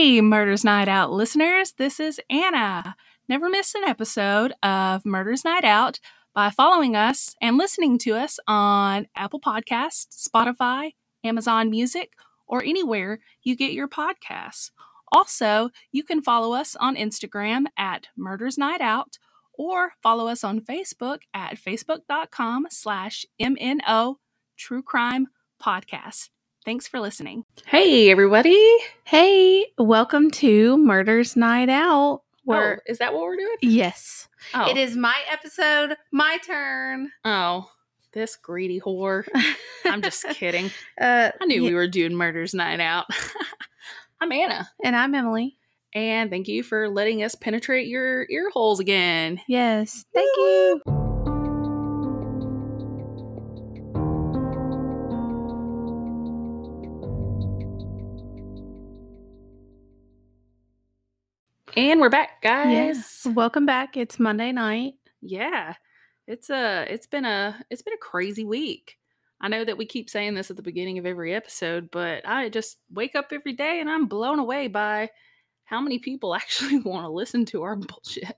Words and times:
Hey, 0.00 0.22
Murders 0.22 0.64
Night 0.64 0.88
Out 0.88 1.12
listeners, 1.12 1.74
this 1.76 2.00
is 2.00 2.18
Anna. 2.30 2.96
Never 3.28 3.50
miss 3.50 3.74
an 3.74 3.84
episode 3.84 4.54
of 4.62 5.04
Murders 5.04 5.44
Night 5.44 5.62
Out 5.62 6.00
by 6.34 6.48
following 6.48 6.96
us 6.96 7.36
and 7.42 7.58
listening 7.58 7.98
to 7.98 8.12
us 8.12 8.38
on 8.48 9.08
Apple 9.14 9.42
Podcasts, 9.42 10.26
Spotify, 10.26 10.92
Amazon 11.22 11.68
Music, 11.68 12.14
or 12.46 12.64
anywhere 12.64 13.20
you 13.42 13.54
get 13.54 13.74
your 13.74 13.88
podcasts. 13.88 14.70
Also, 15.12 15.68
you 15.92 16.02
can 16.02 16.22
follow 16.22 16.54
us 16.54 16.74
on 16.76 16.96
Instagram 16.96 17.66
at 17.76 18.06
Murders 18.16 18.56
Night 18.56 18.80
Out 18.80 19.18
or 19.52 19.92
follow 20.02 20.28
us 20.28 20.42
on 20.42 20.62
Facebook 20.62 21.18
at 21.34 21.58
facebook.com 21.58 22.68
slash 22.70 23.26
MNO 23.38 24.14
True 24.56 24.82
Crime 24.82 25.26
Podcast. 25.62 26.30
Thanks 26.64 26.86
for 26.86 27.00
listening. 27.00 27.44
Hey, 27.66 28.10
everybody. 28.10 28.76
Hey, 29.04 29.66
welcome 29.78 30.30
to 30.32 30.76
Murders 30.76 31.34
Night 31.34 31.70
Out. 31.70 32.22
Where 32.44 32.76
oh, 32.76 32.90
is 32.90 32.98
that 32.98 33.14
what 33.14 33.22
we're 33.22 33.36
doing? 33.36 33.56
Yes. 33.62 34.28
Oh. 34.52 34.68
It 34.70 34.76
is 34.76 34.94
my 34.94 35.18
episode, 35.30 35.96
my 36.12 36.36
turn. 36.44 37.10
Oh, 37.24 37.70
this 38.12 38.36
greedy 38.36 38.78
whore. 38.78 39.26
I'm 39.86 40.02
just 40.02 40.22
kidding. 40.30 40.70
Uh, 41.00 41.30
I 41.40 41.46
knew 41.46 41.62
yeah. 41.62 41.70
we 41.70 41.74
were 41.74 41.88
doing 41.88 42.14
Murders 42.14 42.52
Night 42.52 42.80
Out. 42.80 43.06
I'm 44.20 44.30
Anna. 44.30 44.68
And 44.84 44.94
I'm 44.94 45.14
Emily. 45.14 45.56
And 45.94 46.28
thank 46.28 46.46
you 46.46 46.62
for 46.62 46.90
letting 46.90 47.22
us 47.22 47.34
penetrate 47.34 47.88
your 47.88 48.26
ear 48.28 48.50
holes 48.50 48.80
again. 48.80 49.40
Yes. 49.48 50.04
Thank 50.12 50.36
Woo! 50.36 50.80
you. 50.86 50.99
And 61.76 62.00
we're 62.00 62.10
back, 62.10 62.42
guys. 62.42 62.72
Yes. 62.72 63.26
Welcome 63.26 63.64
back. 63.64 63.96
It's 63.96 64.18
Monday 64.18 64.50
night. 64.50 64.94
Yeah. 65.20 65.74
It's 66.26 66.50
a 66.50 66.84
it's 66.92 67.06
been 67.06 67.24
a 67.24 67.64
it's 67.70 67.82
been 67.82 67.94
a 67.94 67.98
crazy 67.98 68.44
week. 68.44 68.96
I 69.40 69.48
know 69.48 69.64
that 69.64 69.78
we 69.78 69.86
keep 69.86 70.10
saying 70.10 70.34
this 70.34 70.50
at 70.50 70.56
the 70.56 70.62
beginning 70.62 70.98
of 70.98 71.06
every 71.06 71.32
episode, 71.32 71.90
but 71.92 72.26
I 72.26 72.48
just 72.48 72.78
wake 72.90 73.14
up 73.14 73.28
every 73.32 73.52
day 73.52 73.80
and 73.80 73.88
I'm 73.88 74.06
blown 74.06 74.40
away 74.40 74.66
by 74.66 75.10
how 75.64 75.80
many 75.80 76.00
people 76.00 76.34
actually 76.34 76.80
want 76.80 77.04
to 77.04 77.10
listen 77.10 77.44
to 77.46 77.62
our 77.62 77.76
bullshit. 77.76 78.36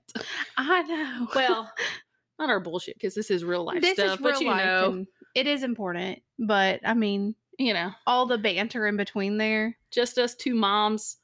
I 0.55 0.83
know. 0.83 1.27
Well, 1.33 1.71
not 2.39 2.49
our 2.49 2.59
bullshit 2.59 2.95
because 2.95 3.15
this 3.15 3.31
is 3.31 3.43
real 3.43 3.63
life 3.63 3.81
this 3.81 3.93
stuff, 3.97 4.19
but 4.21 4.39
you 4.41 4.47
know, 4.47 5.05
it 5.33 5.47
is 5.47 5.63
important. 5.63 6.19
But 6.37 6.81
I 6.85 6.93
mean, 6.93 7.33
you 7.57 7.73
know, 7.73 7.91
all 8.05 8.27
the 8.27 8.37
banter 8.37 8.85
in 8.85 8.95
between 8.95 9.37
there, 9.37 9.75
just 9.89 10.19
us 10.19 10.35
two 10.35 10.53
moms 10.53 11.17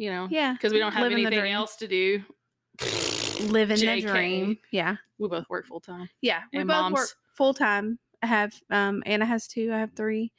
you 0.00 0.08
know, 0.08 0.28
yeah, 0.30 0.54
because 0.54 0.72
we 0.72 0.78
don't 0.78 0.92
have 0.92 1.02
Living 1.02 1.26
anything 1.26 1.52
else 1.52 1.76
to 1.76 1.86
do. 1.86 2.24
Living 3.42 3.76
JK. 3.76 4.02
the 4.02 4.08
dream. 4.08 4.58
Yeah, 4.72 4.96
we 5.18 5.28
both 5.28 5.48
work 5.50 5.66
full 5.66 5.80
time. 5.80 6.08
Yeah, 6.22 6.40
we 6.54 6.60
and 6.60 6.68
both 6.68 6.76
moms. 6.76 6.94
work 6.94 7.08
full 7.36 7.52
time. 7.52 7.98
I 8.22 8.26
have 8.26 8.54
um 8.70 9.02
Anna 9.04 9.26
has 9.26 9.46
two. 9.46 9.70
I 9.74 9.78
have 9.78 9.92
three 9.92 10.32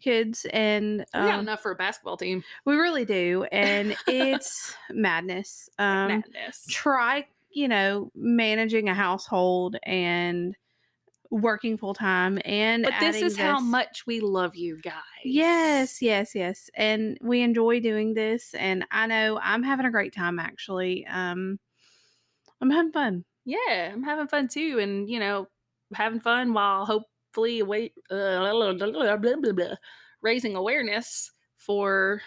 kids, 0.00 0.46
and 0.50 1.04
um, 1.12 1.24
we 1.24 1.30
got 1.30 1.40
enough 1.40 1.60
for 1.60 1.72
a 1.72 1.74
basketball 1.74 2.16
team. 2.16 2.42
We 2.64 2.76
really 2.76 3.04
do, 3.04 3.44
and 3.52 3.94
it's 4.06 4.74
madness. 4.90 5.68
Um, 5.78 6.08
madness. 6.08 6.64
Try 6.70 7.26
you 7.50 7.68
know 7.68 8.10
managing 8.14 8.88
a 8.88 8.94
household 8.94 9.76
and 9.82 10.56
working 11.32 11.78
full 11.78 11.94
time 11.94 12.38
and 12.44 12.84
but 12.84 12.92
this 13.00 13.16
is 13.16 13.36
this. 13.36 13.44
how 13.44 13.58
much 13.58 14.06
we 14.06 14.20
love 14.20 14.54
you 14.54 14.78
guys. 14.80 14.92
Yes 15.24 16.02
yes 16.02 16.34
yes 16.34 16.70
and 16.74 17.16
we 17.22 17.40
enjoy 17.40 17.80
doing 17.80 18.12
this 18.12 18.54
and 18.54 18.84
i 18.90 19.06
know 19.06 19.40
i'm 19.42 19.62
having 19.62 19.86
a 19.86 19.90
great 19.90 20.14
time 20.14 20.38
actually 20.38 21.06
um 21.06 21.58
i'm 22.60 22.70
having 22.70 22.92
fun. 22.92 23.24
Yeah 23.46 23.90
i'm 23.92 24.02
having 24.02 24.28
fun 24.28 24.46
too 24.48 24.78
and 24.78 25.08
you 25.08 25.18
know 25.18 25.48
having 25.94 26.20
fun 26.20 26.52
while 26.52 26.84
hopefully 26.84 27.62
wait 27.62 27.94
uh, 28.10 28.52
blah, 28.52 28.74
blah, 28.74 29.52
blah, 29.52 29.74
raising 30.20 30.54
awareness 30.54 31.30
for 31.56 32.20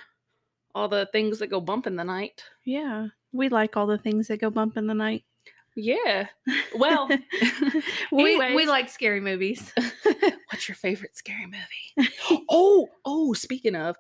all 0.74 0.88
the 0.88 1.08
things 1.12 1.40
that 1.40 1.48
go 1.48 1.62
bump 1.62 1.88
in 1.88 1.96
the 1.96 2.04
night. 2.04 2.44
Yeah 2.66 3.08
we 3.32 3.50
like 3.50 3.78
all 3.78 3.86
the 3.86 3.98
things 3.98 4.28
that 4.30 4.42
go 4.42 4.50
bump 4.50 4.78
in 4.78 4.88
the 4.88 4.94
night 4.96 5.26
yeah. 5.76 6.28
Well, 6.76 7.10
we 8.12 8.38
we 8.38 8.66
like 8.66 8.90
scary 8.90 9.20
movies. 9.20 9.74
What's 10.52 10.68
your 10.68 10.76
favorite 10.76 11.16
scary 11.16 11.46
movie? 11.46 12.10
oh, 12.50 12.88
oh, 13.04 13.34
speaking 13.34 13.76
of 13.76 13.96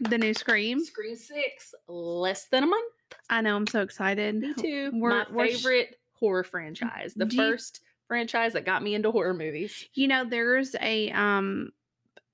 the 0.00 0.18
new 0.18 0.34
Scream. 0.34 0.84
Scream 0.84 1.16
6 1.16 1.74
less 1.88 2.46
than 2.46 2.64
a 2.64 2.66
month. 2.66 2.92
I 3.30 3.40
know, 3.40 3.56
I'm 3.56 3.66
so 3.66 3.82
excited. 3.82 4.36
Me 4.36 4.54
too. 4.54 4.90
We're, 4.94 5.10
My 5.30 5.48
favorite 5.48 5.88
sh- 5.92 6.18
horror 6.18 6.44
franchise. 6.44 7.14
The 7.14 7.30
first 7.30 7.80
you, 7.82 7.88
franchise 8.08 8.52
that 8.54 8.64
got 8.64 8.82
me 8.82 8.94
into 8.94 9.10
horror 9.10 9.34
movies. 9.34 9.88
You 9.94 10.08
know, 10.08 10.24
there's 10.24 10.74
a 10.80 11.10
um 11.10 11.70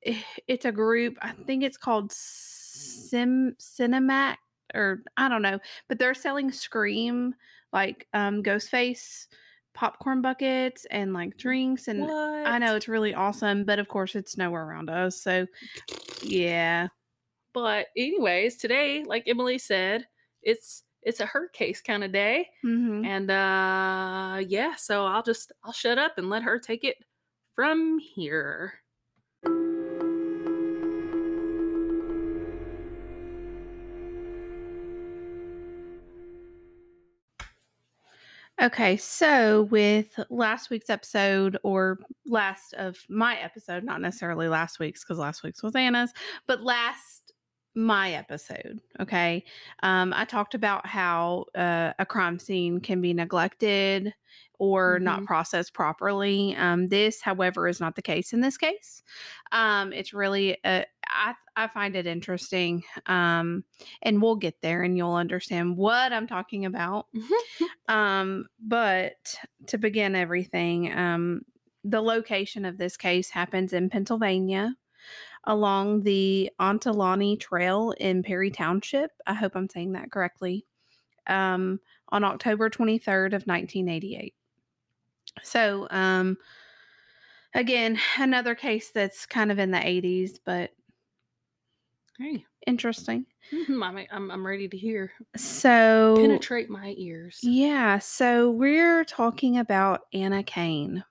eh, 0.04 0.20
it's 0.46 0.64
a 0.64 0.72
group, 0.72 1.18
I 1.22 1.32
think 1.32 1.62
it's 1.62 1.76
called 1.76 2.12
Sim 2.12 3.56
Cinemac 3.58 4.36
or 4.74 5.02
I 5.16 5.28
don't 5.28 5.42
know, 5.42 5.58
but 5.88 5.98
they're 5.98 6.14
selling 6.14 6.50
Scream 6.50 7.34
like 7.72 8.06
um 8.12 8.42
Ghostface 8.42 9.26
popcorn 9.74 10.20
buckets 10.20 10.86
and 10.90 11.12
like 11.12 11.36
drinks 11.36 11.88
and 11.88 12.00
what? 12.00 12.46
I 12.46 12.58
know 12.58 12.76
it's 12.76 12.88
really 12.88 13.14
awesome, 13.14 13.64
but 13.64 13.78
of 13.78 13.88
course 13.88 14.14
it's 14.14 14.36
nowhere 14.36 14.66
around 14.66 14.90
us. 14.90 15.22
So 15.22 15.46
yeah. 16.22 16.88
But 17.52 17.86
anyways, 17.96 18.56
today, 18.56 19.04
like 19.04 19.24
Emily 19.26 19.58
said, 19.58 20.06
it's 20.42 20.84
it's 21.02 21.20
a 21.20 21.26
hurt 21.26 21.52
case 21.52 21.80
kind 21.80 22.04
of 22.04 22.12
day. 22.12 22.48
Mm-hmm. 22.64 23.04
And 23.04 23.30
uh 23.30 24.44
yeah, 24.46 24.74
so 24.76 25.06
I'll 25.06 25.22
just 25.22 25.52
I'll 25.64 25.72
shut 25.72 25.98
up 25.98 26.18
and 26.18 26.30
let 26.30 26.42
her 26.42 26.58
take 26.58 26.84
it 26.84 26.96
from 27.54 27.98
here. 27.98 28.74
Okay, 38.62 38.98
so 38.98 39.62
with 39.70 40.20
last 40.28 40.68
week's 40.68 40.90
episode, 40.90 41.56
or 41.62 41.98
last 42.26 42.74
of 42.74 42.98
my 43.08 43.36
episode, 43.36 43.84
not 43.84 44.02
necessarily 44.02 44.48
last 44.48 44.78
week's 44.78 45.02
because 45.02 45.16
last 45.16 45.42
week's 45.42 45.62
was 45.62 45.74
Anna's, 45.74 46.12
but 46.46 46.60
last 46.60 47.32
my 47.74 48.12
episode, 48.12 48.78
okay, 49.00 49.44
um, 49.82 50.12
I 50.14 50.26
talked 50.26 50.54
about 50.54 50.86
how 50.86 51.46
uh, 51.54 51.94
a 51.98 52.04
crime 52.04 52.38
scene 52.38 52.80
can 52.80 53.00
be 53.00 53.14
neglected 53.14 54.12
or 54.60 54.96
mm-hmm. 54.96 55.04
not 55.04 55.24
processed 55.24 55.72
properly. 55.72 56.54
Um, 56.54 56.88
this, 56.88 57.22
however, 57.22 57.66
is 57.66 57.80
not 57.80 57.96
the 57.96 58.02
case 58.02 58.34
in 58.34 58.42
this 58.42 58.58
case. 58.58 59.02
Um, 59.52 59.92
it's 59.94 60.12
really, 60.12 60.58
a, 60.64 60.84
I, 61.08 61.34
I 61.56 61.66
find 61.68 61.96
it 61.96 62.06
interesting. 62.06 62.84
Um, 63.06 63.64
and 64.02 64.20
we'll 64.20 64.36
get 64.36 64.60
there 64.60 64.82
and 64.82 64.98
you'll 64.98 65.14
understand 65.14 65.78
what 65.78 66.12
I'm 66.12 66.26
talking 66.26 66.66
about. 66.66 67.06
um, 67.88 68.46
but 68.60 69.34
to 69.68 69.78
begin 69.78 70.14
everything, 70.14 70.92
um, 70.92 71.40
the 71.82 72.02
location 72.02 72.66
of 72.66 72.76
this 72.76 72.98
case 72.98 73.30
happens 73.30 73.72
in 73.72 73.88
Pennsylvania 73.88 74.76
along 75.44 76.02
the 76.02 76.50
Ontelaunee 76.60 77.40
Trail 77.40 77.94
in 77.98 78.22
Perry 78.22 78.50
Township. 78.50 79.10
I 79.26 79.32
hope 79.32 79.52
I'm 79.54 79.70
saying 79.70 79.92
that 79.92 80.12
correctly. 80.12 80.66
Um, 81.26 81.80
on 82.10 82.24
October 82.24 82.68
23rd 82.68 83.28
of 83.28 83.46
1988. 83.46 84.34
So, 85.42 85.86
um, 85.90 86.36
again, 87.54 87.98
another 88.18 88.54
case 88.54 88.90
that's 88.90 89.26
kind 89.26 89.50
of 89.50 89.58
in 89.58 89.70
the 89.70 89.78
80s, 89.78 90.38
but 90.44 90.70
hey, 92.18 92.44
interesting. 92.66 93.26
Mm-hmm, 93.52 93.82
I'm, 93.82 94.06
I'm, 94.12 94.30
I'm 94.30 94.46
ready 94.46 94.68
to 94.68 94.76
hear. 94.76 95.12
So, 95.36 96.16
penetrate 96.18 96.70
my 96.70 96.94
ears. 96.96 97.38
Yeah. 97.42 97.98
So, 97.98 98.50
we're 98.50 99.04
talking 99.04 99.58
about 99.58 100.02
Anna 100.12 100.42
Kane. 100.42 101.04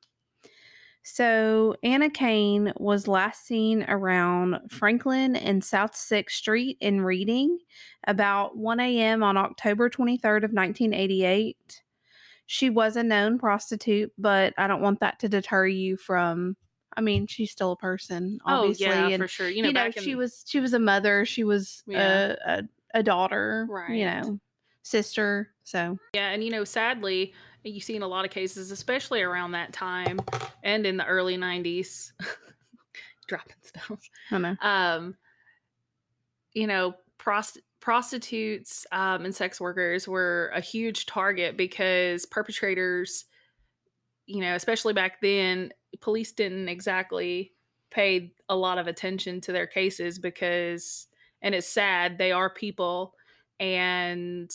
So, 1.04 1.76
Anna 1.84 2.10
Kane 2.10 2.72
was 2.78 3.08
last 3.08 3.46
seen 3.48 3.84
around 3.90 4.60
Franklin 4.70 5.36
and 5.36 5.64
South 5.64 5.94
6th 5.94 6.32
Street 6.32 6.78
in 6.80 7.02
Reading 7.02 7.58
about 8.06 8.56
1 8.56 8.80
a.m. 8.80 9.24
on 9.24 9.36
October 9.36 9.90
23rd 9.90 10.44
of 10.44 10.54
1988 10.54 11.82
she 12.52 12.72
was 12.72 12.96
a 12.96 13.04
known 13.04 13.38
prostitute, 13.38 14.12
but 14.18 14.56
I 14.58 14.66
don't 14.66 14.82
want 14.82 15.02
that 15.02 15.20
to 15.20 15.30
deter 15.30 15.68
you 15.68 15.98
from 15.98 16.58
I 16.98 17.02
mean, 17.02 17.28
she's 17.28 17.52
still 17.52 17.74
a 17.74 17.78
person, 17.78 18.40
obviously. 18.44 18.88
Oh, 18.88 18.90
yeah, 18.90 19.08
and, 19.10 19.22
for 19.22 19.28
sure. 19.28 19.48
You 19.48 19.62
know, 19.62 19.68
you 19.68 19.74
know 19.74 19.92
she 19.92 20.16
was 20.16 20.44
she 20.48 20.60
was 20.60 20.74
a 20.74 20.80
mother, 20.80 21.26
she 21.26 21.44
was 21.44 21.84
yeah. 21.86 22.34
a, 22.48 22.52
a, 22.52 22.64
a 22.96 23.04
daughter, 23.04 23.68
right. 23.70 23.92
you 23.92 24.04
know, 24.04 24.40
sister. 24.82 25.52
So 25.64 26.00
yeah, 26.16 26.32
and 26.32 26.44
you 26.44 26.50
know, 26.50 26.64
sadly, 26.64 27.36
you 27.64 27.80
see 27.80 27.96
in 27.96 28.02
a 28.02 28.08
lot 28.08 28.26
of 28.26 28.32
cases, 28.32 28.72
especially 28.72 29.22
around 29.22 29.52
that 29.52 29.72
time 29.72 30.20
and 30.64 30.88
in 30.88 30.98
the 30.98 31.06
early 31.06 31.38
'90s, 31.38 32.14
dropping 33.28 33.56
stuff. 33.62 34.10
I 34.32 34.38
know. 34.40 34.56
Um, 34.60 35.16
you 36.54 36.66
know, 36.66 36.96
prost- 37.20 37.60
prostitutes 37.80 38.86
um, 38.92 39.26
and 39.26 39.36
sex 39.36 39.60
workers 39.62 40.08
were 40.08 40.52
a 40.54 40.60
huge 40.62 41.06
target 41.06 41.56
because 41.58 42.26
perpetrators, 42.26 43.26
you 44.26 44.42
know, 44.42 44.56
especially 44.56 44.94
back 44.94 45.22
then, 45.22 45.72
police 46.02 46.32
didn't 46.32 46.70
exactly 46.70 47.54
pay 47.90 48.32
a 48.50 48.56
lot 48.56 48.78
of 48.78 48.88
attention 48.88 49.42
to 49.42 49.52
their 49.52 49.66
cases 49.68 50.20
because, 50.20 51.08
and 51.42 51.56
it's 51.56 51.68
sad, 51.68 52.18
they 52.18 52.32
are 52.32 52.50
people, 52.50 53.14
and 53.60 54.52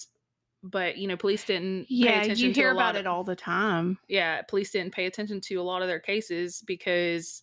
but 0.62 0.96
you 0.96 1.06
know, 1.08 1.16
police 1.16 1.44
didn't. 1.44 1.82
pay 1.82 1.86
Yeah, 1.90 2.22
attention 2.22 2.48
you 2.48 2.54
to 2.54 2.60
hear 2.60 2.72
about 2.72 2.94
of- 2.94 3.00
it 3.00 3.06
all 3.06 3.24
the 3.24 3.36
time. 3.36 3.98
yeah, 4.08 4.40
police 4.42 4.70
didn't 4.70 4.94
pay 4.94 5.06
attention 5.06 5.40
to 5.42 5.56
a 5.56 5.62
lot 5.62 5.82
of 5.82 5.88
their 5.88 6.00
cases 6.00 6.62
because 6.66 7.42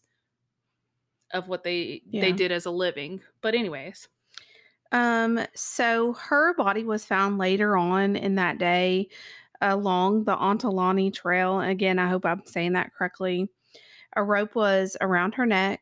of 1.33 1.47
what 1.47 1.63
they 1.63 2.01
Yeah. 2.09 2.21
they 2.21 2.31
did 2.31 2.51
as 2.51 2.65
a 2.65 2.71
living. 2.71 3.21
But 3.41 3.53
anyways, 3.55 4.07
Um, 4.91 5.39
so 5.55 6.13
her 6.13 6.53
body 6.55 6.83
was 6.83 7.05
found 7.05 7.37
later 7.37 7.77
on 7.77 8.15
in 8.15 8.35
that 8.35 8.57
day 8.57 9.09
along 9.61 10.25
the 10.25 10.35
Ontelaunee 10.35 11.13
Trail. 11.13 11.61
Again, 11.61 11.99
I 11.99 12.09
hope 12.09 12.25
I'm 12.25 12.43
saying 12.45 12.73
that 12.73 12.93
correctly. 12.93 13.49
A 14.15 14.23
rope 14.23 14.55
was 14.55 14.97
around 14.99 15.35
her 15.35 15.45
neck. 15.45 15.81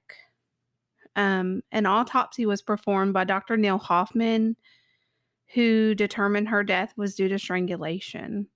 Um, 1.16 1.64
an 1.72 1.86
autopsy 1.86 2.46
was 2.46 2.62
performed 2.62 3.14
by 3.14 3.24
Dr. 3.24 3.58
Neil 3.58 3.78
Hoffman, 3.78 4.56
who 5.54 5.96
determined 5.96 6.50
her 6.50 6.64
death 6.64 6.94
was 6.96 7.16
due 7.16 7.28
to 7.30 7.40
strangulation. 7.40 8.48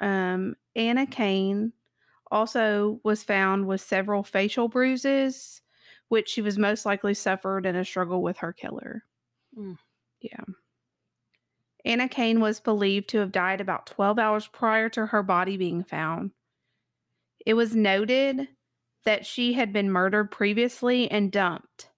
Um, 0.00 0.56
Anna 0.74 1.06
Kane 1.06 1.72
also 2.30 3.00
was 3.04 3.22
found 3.22 3.66
with 3.66 3.80
several 3.80 4.22
facial 4.22 4.68
bruises, 4.68 5.62
which 6.08 6.28
she 6.28 6.42
was 6.42 6.58
most 6.58 6.84
likely 6.86 7.14
suffered 7.14 7.66
in 7.66 7.76
a 7.76 7.84
struggle 7.84 8.22
with 8.22 8.38
her 8.38 8.52
killer. 8.52 9.04
Mm. 9.58 9.78
Yeah. 10.20 10.44
Anna 11.84 12.08
Kane 12.08 12.40
was 12.40 12.60
believed 12.60 13.08
to 13.10 13.18
have 13.18 13.32
died 13.32 13.60
about 13.60 13.86
12 13.86 14.18
hours 14.18 14.46
prior 14.46 14.88
to 14.90 15.06
her 15.06 15.22
body 15.22 15.56
being 15.56 15.82
found. 15.82 16.32
It 17.46 17.54
was 17.54 17.74
noted 17.74 18.48
that 19.04 19.24
she 19.24 19.54
had 19.54 19.72
been 19.72 19.90
murdered 19.90 20.30
previously 20.30 21.10
and 21.10 21.32
dumped 21.32 21.88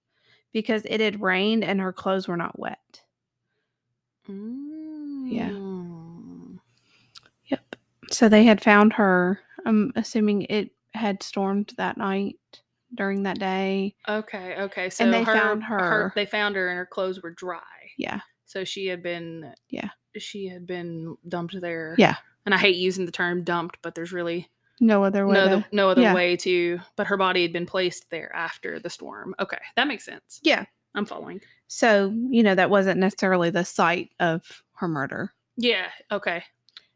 because 0.53 0.83
it 0.85 1.01
had 1.01 1.21
rained 1.21 1.63
and 1.63 1.81
her 1.81 1.91
clothes 1.91 2.27
were 2.27 2.37
not 2.37 2.57
wet. 2.57 3.01
Mm. 4.29 5.31
Yeah. 5.31 6.59
Yep. 7.47 7.75
So 8.09 8.29
they 8.29 8.45
had 8.45 8.63
found 8.63 8.93
her. 8.93 9.41
I'm 9.65 9.91
assuming 9.95 10.43
it 10.43 10.71
had 10.93 11.23
stormed 11.23 11.73
that 11.77 11.97
night 11.97 12.37
during 12.95 13.23
that 13.23 13.39
day. 13.39 13.95
Okay, 14.07 14.55
okay. 14.59 14.89
So 14.89 15.03
and 15.03 15.13
they 15.13 15.23
her, 15.23 15.33
found 15.33 15.63
her. 15.63 16.11
They 16.15 16.25
found 16.25 16.55
her, 16.55 16.69
and 16.69 16.77
her 16.77 16.85
clothes 16.85 17.21
were 17.21 17.31
dry. 17.31 17.61
Yeah. 17.97 18.21
So 18.45 18.63
she 18.63 18.87
had 18.87 19.01
been. 19.03 19.53
Yeah. 19.69 19.89
She 20.17 20.47
had 20.47 20.67
been 20.67 21.17
dumped 21.27 21.59
there. 21.59 21.95
Yeah. 21.97 22.15
And 22.45 22.53
I 22.53 22.57
hate 22.57 22.75
using 22.75 23.05
the 23.05 23.11
term 23.11 23.43
dumped, 23.43 23.77
but 23.81 23.95
there's 23.95 24.11
really 24.11 24.49
No 24.79 25.03
other 25.03 25.25
way. 25.25 25.33
no 25.33 25.47
to- 25.47 25.65
no 25.71 25.89
other 25.89 26.01
yeah. 26.01 26.13
way 26.13 26.35
to. 26.37 26.79
But 26.95 27.07
her 27.07 27.17
body 27.17 27.41
had 27.41 27.53
been 27.53 27.65
placed 27.65 28.09
there 28.11 28.33
after 28.35 28.79
the 28.79 28.89
storm. 28.89 29.33
Okay, 29.39 29.57
that 29.75 29.87
makes 29.87 30.05
sense. 30.05 30.39
Yeah. 30.43 30.65
I'm 30.95 31.05
following. 31.05 31.41
So, 31.67 32.13
you 32.29 32.43
know, 32.43 32.53
that 32.53 32.69
wasn't 32.69 32.99
necessarily 32.99 33.49
the 33.49 33.65
site 33.65 34.11
of 34.19 34.61
her 34.73 34.87
murder. 34.87 35.33
Yeah. 35.57 35.87
Okay. 36.11 36.43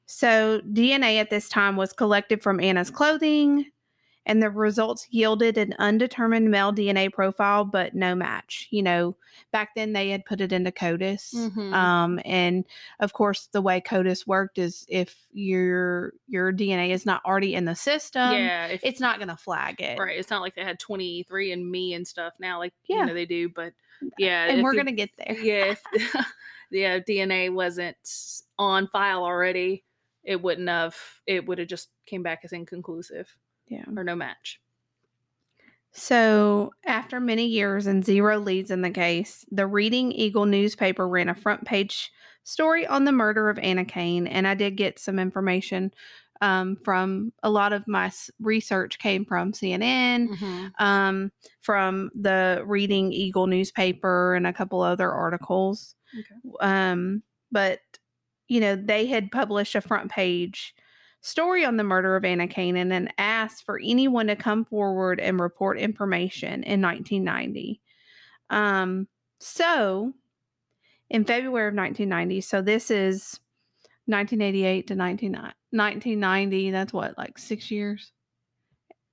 So, 0.05 0.61
DNA 0.61 1.17
at 1.19 1.31
this 1.31 1.49
time 1.49 1.75
was 1.75 1.93
collected 1.93 2.43
from 2.43 2.59
Anna's 2.59 2.91
clothing, 2.91 3.65
and 4.27 4.43
the 4.43 4.49
results 4.51 5.07
yielded 5.09 5.57
an 5.57 5.73
undetermined 5.79 6.51
male 6.51 6.71
DNA 6.71 7.11
profile, 7.11 7.65
but 7.65 7.95
no 7.95 8.13
match. 8.13 8.67
You 8.69 8.83
know, 8.83 9.15
back 9.51 9.69
then 9.75 9.93
they 9.93 10.09
had 10.09 10.25
put 10.25 10.41
it 10.41 10.51
into 10.51 10.71
CODIS. 10.71 11.33
Mhm. 11.33 11.73
Um, 11.73 12.19
and 12.25 12.65
of 12.99 13.13
course, 13.13 13.47
the 13.51 13.61
way 13.61 13.81
CODIS 13.81 14.27
worked 14.27 14.59
is 14.59 14.85
if 14.89 15.15
your 15.31 16.13
your 16.27 16.51
DNA 16.53 16.91
is 16.91 17.05
not 17.05 17.23
already 17.25 17.55
in 17.55 17.65
the 17.65 17.75
system, 17.75 18.33
yeah. 18.33 18.67
If, 18.67 18.81
it's 18.83 18.99
not 18.99 19.17
going 19.17 19.29
to 19.29 19.37
flag 19.37 19.81
it. 19.81 19.97
right. 19.97 20.17
It's 20.19 20.29
not 20.29 20.41
like 20.41 20.53
they 20.55 20.63
had 20.63 20.77
23 20.79 21.53
and 21.53 21.71
me 21.71 21.93
and 21.93 22.05
stuff 22.07 22.33
now, 22.39 22.59
like 22.59 22.73
Yeah. 22.87 22.97
you 22.99 23.05
know 23.07 23.13
they 23.13 23.25
do. 23.25 23.49
But 23.49 23.73
yeah, 24.17 24.45
And 24.45 24.61
we're 24.61 24.73
you- 24.75 24.83
to 24.83 24.91
get 24.91 25.09
there. 25.17 25.35
yeah, 25.41 25.65
if 25.73 25.81
yeah, 26.69 26.99
DNA 26.99 27.51
wasn't 27.51 27.95
on 28.59 28.87
file 28.89 29.23
already, 29.23 29.85
it 30.23 30.41
wouldn't 30.41 30.67
have. 30.67 30.95
It 31.25 31.47
would 31.47 31.59
have 31.59 31.69
just 31.69 31.89
came 32.05 32.21
back 32.23 32.41
as 32.43 32.51
inconclusive 32.51 33.33
Yeah. 33.67 33.83
or 33.95 34.03
no 34.03 34.15
match. 34.15 34.59
So, 35.91 36.73
after 36.85 37.19
many 37.19 37.47
years 37.47 37.87
and 37.87 38.05
zero 38.05 38.37
leads 38.39 38.69
in 38.69 38.81
the 38.81 38.91
case, 38.91 39.45
the 39.51 39.65
Reading 39.65 40.11
Eagle 40.11 40.45
newspaper 40.45 41.07
ran 41.07 41.27
a 41.29 41.33
front 41.35 41.65
page 41.65 42.11
story 42.43 42.85
on 42.85 43.03
the 43.05 43.11
murder 43.11 43.49
of 43.49 43.57
Anna 43.59 43.83
Kane. 43.83 44.27
And 44.27 44.47
I 44.47 44.53
did 44.53 44.77
get 44.77 44.99
some 44.99 45.17
information 45.17 45.91
um, 46.39 46.77
from 46.85 47.33
a 47.41 47.49
lot 47.49 47.73
of 47.73 47.87
my 47.87 48.11
research 48.39 48.99
came 48.99 49.25
from 49.25 49.53
CNN, 49.53 50.27
Mhm. 50.37 50.71
um, 50.79 51.31
from 51.61 52.11
the 52.13 52.61
Reading 52.63 53.11
Eagle 53.11 53.47
newspaper, 53.47 54.35
and 54.35 54.45
a 54.45 54.53
couple 54.53 54.81
other 54.81 55.11
articles. 55.11 55.95
Okay. 56.17 56.35
Um, 56.61 57.23
but, 57.51 57.79
you 58.47 58.59
know, 58.59 58.75
they 58.75 59.07
had 59.07 59.31
published 59.31 59.73
a 59.73 59.81
front 59.81 60.11
page 60.11 60.75
story 61.27 61.65
on 61.65 61.77
the 61.77 61.83
murder 61.83 62.15
of 62.15 62.23
Anna 62.23 62.47
Kanan 62.47 62.91
and 62.91 63.13
asked 63.17 63.65
for 63.65 63.79
anyone 63.83 64.27
to 64.27 64.35
come 64.35 64.65
forward 64.65 65.19
and 65.19 65.39
report 65.39 65.77
information 65.77 66.63
in 66.63 66.81
1990. 66.81 67.81
Um, 68.49 69.07
so, 69.39 70.13
in 71.09 71.25
February 71.25 71.67
of 71.67 71.75
1990, 71.75 72.41
so 72.41 72.61
this 72.61 72.89
is 72.89 73.39
1988 74.05 74.87
to 74.87 74.95
19, 74.95 75.31
1990, 75.33 76.71
that's 76.71 76.93
what, 76.93 77.17
like 77.17 77.37
six 77.37 77.69
years? 77.69 78.13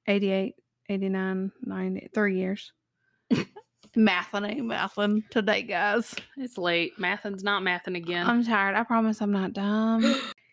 88, 0.06 0.54
89, 0.88 1.52
90, 1.62 2.10
three 2.14 2.38
years. 2.38 2.72
mathing 3.96 4.48
ain't 4.48 4.66
mathing 4.66 5.28
today, 5.30 5.62
guys. 5.62 6.14
It's 6.36 6.58
late. 6.58 6.92
Mathin's 6.98 7.42
not 7.42 7.62
mathin 7.62 7.96
again. 7.96 8.26
I'm 8.26 8.44
tired. 8.44 8.76
I 8.76 8.84
promise 8.84 9.20
I'm 9.20 9.32
not 9.32 9.52
dumb. 9.52 10.02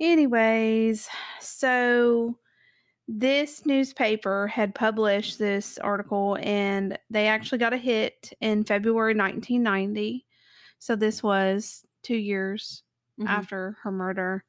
Anyways, 0.00 1.08
so 1.40 2.38
this 3.08 3.66
newspaper 3.66 4.46
had 4.46 4.74
published 4.74 5.38
this 5.38 5.78
article 5.78 6.38
and 6.40 6.98
they 7.10 7.26
actually 7.28 7.58
got 7.58 7.72
a 7.72 7.78
hit 7.78 8.32
in 8.40 8.64
February 8.64 9.14
1990. 9.14 10.26
So 10.78 10.94
this 10.96 11.22
was 11.22 11.84
two 12.02 12.16
years 12.16 12.84
Mhm. 13.18 13.26
after 13.28 13.78
her 13.82 13.90
murder. 13.90 14.44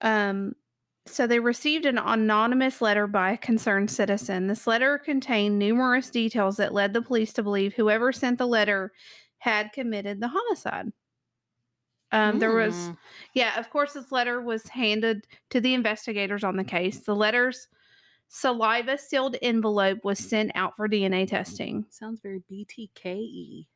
Um, 0.00 0.54
so 1.06 1.26
they 1.26 1.40
received 1.40 1.86
an 1.86 1.98
anonymous 1.98 2.80
letter 2.80 3.06
by 3.06 3.32
a 3.32 3.38
concerned 3.38 3.90
citizen. 3.90 4.46
This 4.46 4.66
letter 4.66 4.98
contained 4.98 5.58
numerous 5.58 6.10
details 6.10 6.56
that 6.58 6.74
led 6.74 6.92
the 6.92 7.02
police 7.02 7.32
to 7.34 7.42
believe 7.42 7.74
whoever 7.74 8.12
sent 8.12 8.38
the 8.38 8.46
letter 8.46 8.92
had 9.38 9.72
committed 9.72 10.20
the 10.20 10.28
homicide. 10.28 10.92
Um, 12.12 12.38
there 12.38 12.54
was, 12.54 12.74
Mm. 12.74 12.96
yeah, 13.34 13.58
of 13.58 13.70
course, 13.70 13.92
this 13.92 14.10
letter 14.12 14.40
was 14.40 14.66
handed 14.68 15.26
to 15.50 15.60
the 15.60 15.74
investigators 15.74 16.42
on 16.44 16.56
the 16.56 16.64
case. 16.64 17.00
The 17.00 17.14
letter's 17.14 17.68
saliva 18.28 18.98
sealed 18.98 19.36
envelope 19.42 20.04
was 20.04 20.18
sent 20.18 20.52
out 20.54 20.76
for 20.76 20.88
DNA 20.88 21.26
testing. 21.26 21.84
sounds 21.90 22.20
very 22.20 22.42
BTKE. 22.50 23.66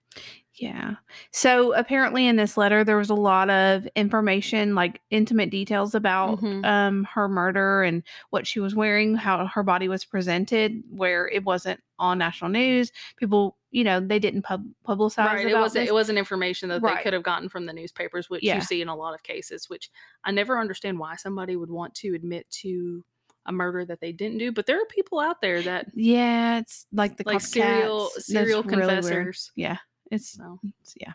Yeah. 0.57 0.97
So 1.31 1.73
apparently 1.75 2.27
in 2.27 2.37
this 2.37 2.59
letter 2.59 2.85
there 2.85 2.99
was 2.99 3.09
a 3.09 3.15
lot 3.15 3.49
of 3.49 3.89
information 3.97 4.75
like 4.75 5.01
intimate 5.09 5.49
details 5.49 5.95
about 5.95 6.39
Mhm. 6.41 6.67
um 6.67 7.05
her 7.05 7.29
murder 7.29 7.83
and 7.83 8.03
what 8.29 8.47
she 8.47 8.61
was 8.61 8.75
wearing, 8.75 9.15
how 9.15 9.47
her 9.47 9.62
body 9.62 9.89
was 9.89 10.05
presented 10.05 10.83
where 10.91 11.29
it 11.29 11.45
wasn't 11.45 11.81
on 11.99 12.19
national 12.19 12.51
news. 12.51 12.93
People, 13.17 13.57
you 13.73 13.83
know, 13.85 13.99
they 14.00 14.19
didn't 14.21 14.43
pub- 14.43 14.71
publicize 14.87 15.26
Right. 15.26 15.47
It 15.49 15.55
wasn't. 15.55 15.83
this. 15.85 15.91
It 15.91 15.95
wasn't 15.95 16.19
information 16.19 16.69
that 16.69 16.83
Right. 16.83 16.99
they 16.99 17.02
could 17.02 17.12
have 17.14 17.23
gotten 17.25 17.49
from 17.49 17.67
the 17.67 17.73
newspapers, 17.73 18.29
which 18.31 18.45
Yeah. 18.45 18.57
you 18.57 18.61
see 18.61 18.81
in 18.83 18.88
a 18.88 18.95
lot 18.95 19.14
of 19.14 19.23
cases. 19.25 19.69
Which 19.69 19.91
I 20.23 20.31
never 20.31 20.61
understand 20.61 20.99
why 20.99 21.17
somebody 21.17 21.57
would 21.57 21.71
want 21.71 21.95
to 21.97 22.14
admit 22.14 22.49
to 22.62 23.05
a 23.47 23.50
murder 23.52 23.85
that 23.87 24.00
they 24.00 24.12
didn't 24.12 24.38
do. 24.38 24.52
But 24.52 24.67
there 24.67 24.81
are 24.81 24.87
people 24.87 25.19
out 25.19 25.41
there 25.41 25.62
that 25.62 25.87
yeah, 25.95 26.59
it's 26.59 26.87
like 26.93 27.17
the 27.17 27.25
like 27.26 27.41
serial 27.41 28.11
That's 28.14 28.26
serial 28.26 28.62
really 28.62 28.76
confessors. 28.76 29.50
Yeah. 29.57 29.79
It's 30.11 30.33
So 30.33 30.61
It's- 30.62 30.95
yeah. 31.00 31.14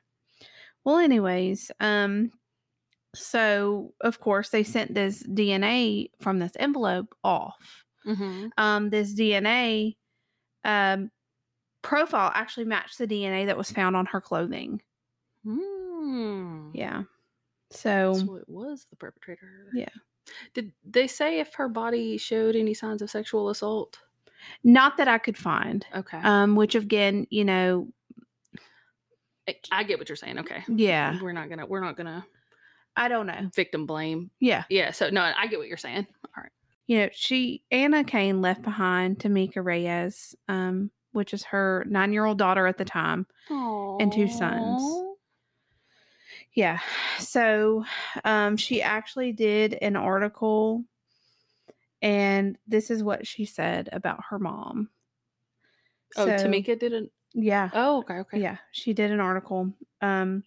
Well, 0.84 0.98
anyways, 0.98 1.72
um, 1.80 2.32
so 3.16 3.94
of 4.02 4.20
course 4.20 4.50
they 4.50 4.64
sent 4.64 4.94
this 4.94 5.24
DNA 5.24 6.10
from 6.20 6.40
this 6.40 6.52
envelope 6.60 7.16
off. 7.24 7.86
mhm. 8.06 8.50
Um, 8.58 8.90
this 8.90 9.14
DNA 9.14 9.96
um 10.64 11.12
profile 11.82 12.32
actually 12.34 12.66
matched 12.66 12.98
the 12.98 13.08
DNA 13.08 13.46
that 13.48 13.58
was 13.58 13.72
found 13.72 13.96
on 13.96 14.06
her 14.08 14.22
clothing. 14.22 14.82
Mm. 15.46 16.72
Yeah. 16.74 17.04
So 17.72 18.14
So 18.14 18.36
it 18.36 18.48
was 18.48 18.86
the 18.90 18.96
perpetrator. 18.96 19.68
Yeah. 19.74 19.90
Did 20.54 20.74
they 20.86 21.08
say 21.08 21.40
if 21.40 21.54
her 21.56 21.70
body 21.70 22.18
showed 22.18 22.56
any 22.56 22.74
signs 22.74 23.02
of 23.02 23.10
sexual 23.10 23.50
assault? 23.50 24.00
not 24.64 24.98
that 24.98 25.08
I 25.08 25.18
could 25.18 25.38
find. 25.38 25.86
Okay. 25.94 26.20
Um, 26.24 26.56
which 26.56 26.76
again, 26.76 27.26
you 27.32 27.44
know, 27.44 27.92
I- 29.50 29.56
I 29.72 29.84
get 29.84 29.98
what 30.00 30.08
you're 30.10 30.16
saying. 30.16 30.40
Okay. 30.40 30.64
Yeah. 30.68 31.20
We're 31.22 31.32
not 31.34 31.50
gonna 31.50 31.66
we're 31.66 31.82
not 31.82 31.98
gonna 31.98 32.26
I 32.96 33.08
don't 33.08 33.26
know. 33.28 33.50
victim 33.56 33.86
blame. 33.86 34.30
Yeah. 34.40 34.64
Yeah. 34.70 34.92
So 34.92 35.10
no, 35.10 35.22
I 35.22 35.48
get 35.48 35.60
what 35.60 35.68
you're 35.68 35.78
saying. 35.78 36.06
All 36.36 36.44
right. 36.44 36.52
You 36.86 37.00
know, 37.00 37.10
she 37.14 37.64
Anna 37.72 38.04
Kane 38.04 38.42
left 38.42 38.62
behind 38.62 39.20
Tamika 39.20 39.64
Reyes, 39.64 40.36
um, 40.48 40.92
which 41.18 41.34
is 41.34 41.44
her 41.46 41.84
nine 41.90 42.14
year 42.14 42.24
old 42.24 42.38
daughter 42.38 42.68
at 42.68 42.78
the 42.78 42.86
time. 42.86 43.26
And 44.00 44.14
two 44.14 44.28
sons. 44.28 45.04
Yeah. 46.54 46.80
So 47.20 47.84
um 48.24 48.56
she 48.56 48.82
actually 48.82 49.34
did 49.34 49.74
an 49.82 49.96
article 49.96 50.86
and 52.02 52.58
this 52.68 52.92
is 52.92 53.04
what 53.04 53.26
she 53.26 53.44
said 53.46 53.90
about 53.92 54.20
her 54.30 54.38
mom. 54.38 54.90
Oh, 56.16 56.26
So, 56.26 56.32
Tamika 56.32 56.80
didn't. 56.80 57.12
Yeah. 57.34 57.70
Oh, 57.74 57.98
okay, 58.00 58.20
okay. 58.20 58.40
Yeah, 58.40 58.58
she 58.72 58.94
did 58.94 59.12
an 59.12 59.20
article. 59.20 59.74
Um 60.02 60.44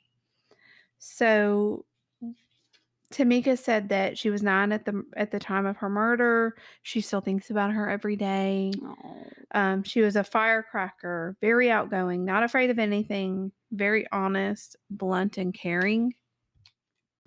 so 0.98 1.84
Tamika 3.12 3.58
said 3.58 3.88
that 3.88 4.16
she 4.16 4.30
was 4.30 4.42
9 4.42 4.70
at 4.72 4.84
the 4.84 5.02
at 5.16 5.32
the 5.32 5.40
time 5.40 5.66
of 5.66 5.78
her 5.78 5.88
murder. 5.90 6.56
She 6.82 7.00
still 7.00 7.20
thinks 7.20 7.50
about 7.50 7.72
her 7.72 7.88
every 7.90 8.16
day. 8.16 8.72
Oh. 8.82 9.24
Um, 9.52 9.82
she 9.82 10.00
was 10.00 10.14
a 10.14 10.22
firecracker, 10.22 11.36
very 11.40 11.70
outgoing, 11.70 12.24
not 12.24 12.44
afraid 12.44 12.70
of 12.70 12.78
anything, 12.78 13.50
very 13.72 14.06
honest, 14.12 14.76
blunt, 14.90 15.38
and 15.38 15.52
caring. 15.52 16.14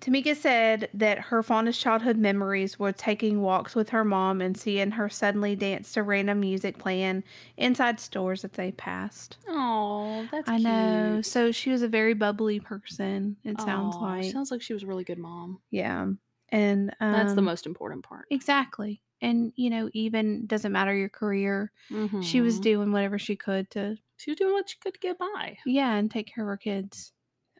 Tamika 0.00 0.36
said 0.36 0.88
that 0.94 1.18
her 1.18 1.42
fondest 1.42 1.80
childhood 1.80 2.16
memories 2.16 2.78
were 2.78 2.92
taking 2.92 3.40
walks 3.40 3.74
with 3.74 3.88
her 3.88 4.04
mom 4.04 4.40
and 4.40 4.56
seeing 4.56 4.92
her 4.92 5.08
suddenly 5.08 5.56
dance 5.56 5.92
to 5.94 6.02
random 6.04 6.38
music 6.40 6.78
playing 6.78 7.24
inside 7.56 7.98
stores 7.98 8.42
that 8.42 8.52
they 8.52 8.70
passed. 8.70 9.38
Oh, 9.46 10.28
that's 10.30 10.48
I 10.48 10.58
know. 10.58 11.22
So 11.22 11.52
she 11.52 11.70
was 11.70 11.82
a 11.82 11.88
very 11.88 12.14
bubbly 12.14 12.60
person, 12.60 13.36
it 13.44 13.60
sounds 13.60 14.00
like. 14.00 14.24
sounds 14.30 14.50
like 14.50 14.62
she 14.62 14.72
was 14.72 14.82
a 14.82 14.86
really 14.86 15.04
good 15.04 15.18
mom. 15.18 15.60
yeah. 15.70 16.06
And 16.50 16.94
um, 17.00 17.10
That's 17.10 17.34
the 17.34 17.42
most 17.42 17.66
important 17.66 18.04
part. 18.04 18.26
Exactly. 18.30 19.02
And, 19.20 19.52
you 19.56 19.70
know, 19.70 19.90
even 19.92 20.46
doesn't 20.46 20.72
matter 20.72 20.94
your 20.94 21.08
career, 21.08 21.72
she 22.18 22.40
was 22.40 22.60
Mhm. 22.60 22.60
doing 22.60 22.92
whatever 22.92 23.18
she 23.18 23.36
could 23.36 23.70
to 23.70 23.96
She 24.16 24.30
was 24.30 24.38
doing 24.38 24.52
what 24.52 24.68
she 24.70 24.78
could 24.78 24.94
to 24.94 25.00
get 25.00 25.18
by. 25.18 25.58
yeah 25.64 25.94
and 25.94 26.10
take 26.10 26.26
care 26.32 26.44
of 26.44 26.48
her 26.48 26.56
kids 26.56 27.12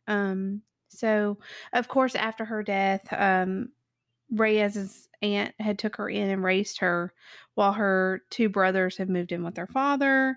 um 0.08 0.62
so 0.94 1.38
of 1.72 1.88
course 1.88 2.14
after 2.14 2.44
her 2.44 2.62
death 2.62 3.06
um 3.12 3.68
reyes's 4.30 5.08
aunt 5.22 5.54
had 5.58 5.78
took 5.78 5.96
her 5.96 6.08
in 6.08 6.30
and 6.30 6.42
raised 6.44 6.78
her 6.78 7.12
while 7.54 7.72
her 7.72 8.22
two 8.30 8.48
brothers 8.48 8.96
had 8.96 9.08
moved 9.08 9.32
in 9.32 9.44
with 9.44 9.54
their 9.54 9.66
father. 9.66 10.36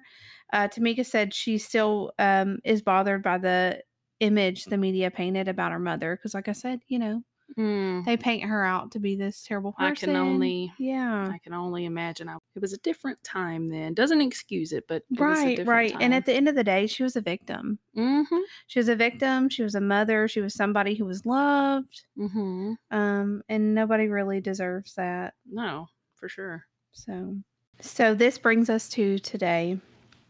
Uh 0.53 0.67
tamika 0.67 1.05
said 1.05 1.33
she 1.33 1.57
still 1.57 2.11
um 2.19 2.59
is 2.63 2.81
bothered 2.81 3.23
by 3.23 3.37
the 3.37 3.81
image 4.19 4.65
the 4.65 4.77
media 4.77 5.11
painted 5.11 5.47
about 5.47 5.71
her 5.71 5.79
mother 5.79 6.15
because 6.15 6.33
like 6.33 6.47
i 6.47 6.51
said 6.51 6.79
you 6.87 6.97
know 6.97 7.21
Mm, 7.57 8.03
they 8.05 8.17
paint 8.17 8.43
her 8.43 8.65
out 8.65 8.91
to 8.91 8.99
be 8.99 9.15
this 9.15 9.41
terrible 9.41 9.71
person 9.71 10.09
I 10.09 10.13
can 10.13 10.15
only 10.15 10.73
yeah 10.77 11.29
I 11.31 11.37
can 11.37 11.53
only 11.53 11.85
imagine. 11.85 12.27
I, 12.27 12.35
it 12.55 12.61
was 12.61 12.73
a 12.73 12.77
different 12.79 13.23
time 13.23 13.69
then. 13.69 13.93
Doesn't 13.93 14.21
excuse 14.21 14.73
it, 14.73 14.85
but 14.87 15.03
it 15.11 15.19
was 15.19 15.39
a 15.39 15.43
right 15.43 15.67
right 15.67 15.95
and 15.99 16.13
at 16.13 16.25
the 16.25 16.33
end 16.33 16.47
of 16.49 16.55
the 16.55 16.63
day 16.63 16.87
she 16.87 17.03
was 17.03 17.15
a 17.15 17.21
victim 17.21 17.79
mm-hmm, 17.95 18.37
she 18.67 18.79
was 18.79 18.89
a 18.89 18.95
victim 18.95 19.49
she 19.49 19.63
was 19.63 19.75
a 19.75 19.81
mother 19.81 20.27
she 20.27 20.41
was 20.41 20.53
somebody 20.53 20.95
who 20.95 21.05
was 21.05 21.25
loved 21.25 22.03
mm-hmm. 22.17 22.73
um 22.91 23.41
and 23.49 23.73
nobody 23.73 24.07
really 24.07 24.41
deserves 24.41 24.93
that 24.95 25.33
No, 25.49 25.87
for 26.15 26.27
sure. 26.29 26.65
so 26.91 27.37
so 27.79 28.13
this 28.13 28.37
brings 28.37 28.69
us 28.69 28.89
to 28.89 29.19
today 29.19 29.79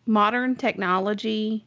modern 0.06 0.56
technology 0.56 1.66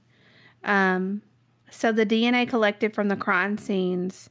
um 0.65 1.23
so 1.71 1.93
the 1.93 2.07
dna 2.07 2.49
collected 2.49 2.95
from 2.95 3.09
the 3.09 3.17
crime 3.17 3.59
scenes 3.59 4.31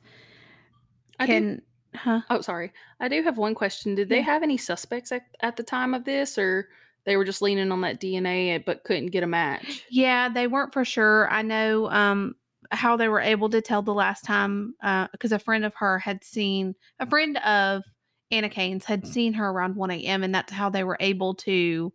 I 1.20 1.26
do, 1.26 1.32
can 1.34 1.62
huh 1.96 2.22
oh, 2.30 2.42
sorry. 2.42 2.72
I 3.00 3.08
do 3.08 3.22
have 3.24 3.38
one 3.38 3.56
question. 3.56 3.96
Did 3.96 4.10
they 4.10 4.18
Yeah. 4.18 4.24
have 4.24 4.44
any 4.44 4.58
suspects 4.58 5.12
at, 5.12 5.24
at 5.42 5.56
the 5.58 5.64
time 5.64 5.94
of 5.94 6.06
this, 6.06 6.38
or 6.38 6.70
they 7.06 7.18
were 7.18 7.26
just 7.26 7.42
leaning 7.42 7.72
on 7.72 7.82
that 7.82 8.00
DNA 8.00 8.64
but 8.64 8.84
couldn't 8.84 9.08
get 9.08 9.24
a 9.24 9.28
match? 9.28 9.84
yeah 9.90 10.30
they 10.30 10.46
weren't 10.48 10.74
for 10.74 10.86
sure 10.86 11.28
i 11.32 11.42
know 11.42 11.90
um 11.90 12.36
how 12.72 12.96
they 12.96 13.08
were 13.08 13.22
able 13.22 13.50
to 13.50 13.62
tell 13.62 13.82
the 13.82 13.94
last 13.94 14.24
time 14.24 14.76
because 15.12 15.32
a 15.32 15.40
friend 15.40 15.66
of 15.66 15.74
her 15.76 15.98
had 15.98 16.24
seen 16.24 16.76
a 17.00 17.08
friend 17.08 17.38
of 17.38 17.84
anna 18.30 18.50
kane's 18.50 18.86
had 18.86 19.08
seen 19.08 19.34
her 19.34 19.50
around 19.50 19.76
1 19.76 19.90
a.m 19.92 20.24
and 20.24 20.36
that's 20.36 20.52
how 20.54 20.70
they 20.70 20.84
were 20.84 20.98
able 21.00 21.34
to 21.34 21.92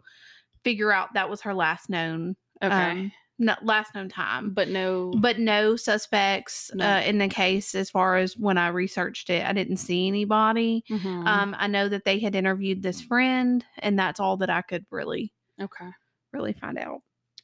figure 0.65 0.91
out 0.91 1.15
that 1.15 1.31
was 1.31 1.43
her 1.43 1.55
last 1.55 1.89
known 1.89 2.35
Okay, 2.63 2.91
um, 2.91 3.13
no, 3.39 3.55
last 3.63 3.95
known 3.95 4.09
time 4.09 4.51
but 4.55 4.69
no. 4.69 5.13
but 5.21 5.39
no 5.39 5.75
suspects 5.77 6.71
No. 6.75 6.87
Uh, 6.87 7.01
in 7.01 7.19
the 7.19 7.29
case 7.29 7.75
as 7.75 7.91
far 7.91 8.17
as 8.17 8.37
when 8.37 8.57
i 8.59 8.69
researched 8.69 9.29
it 9.31 9.45
i 9.45 9.53
didn't 9.53 9.79
see 9.79 10.07
anybody 10.07 10.85
Mhm. 10.89 11.27
um 11.27 11.55
i 11.59 11.67
know 11.67 11.89
that 11.89 12.05
they 12.05 12.19
had 12.21 12.35
interviewed 12.37 12.83
this 12.83 13.01
friend 13.01 13.65
and 13.79 13.99
that's 13.99 14.21
all 14.21 14.37
that 14.39 14.51
i 14.51 14.63
could 14.63 14.87
really 14.91 15.33
okay. 15.61 15.91
really 16.33 16.53
find 16.53 16.79
out 16.79 17.01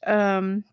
um 0.07 0.63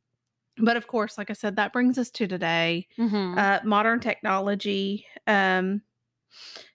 but 0.58 0.76
of 0.76 0.86
course 0.86 1.18
like 1.18 1.30
i 1.30 1.34
said 1.34 1.56
that 1.56 1.72
brings 1.72 1.98
us 1.98 2.10
to 2.10 2.26
today 2.28 2.86
Mm-hmm. 2.98 3.38
uh 3.38 3.58
modern 3.64 4.00
technology 4.00 5.04
um 5.26 5.82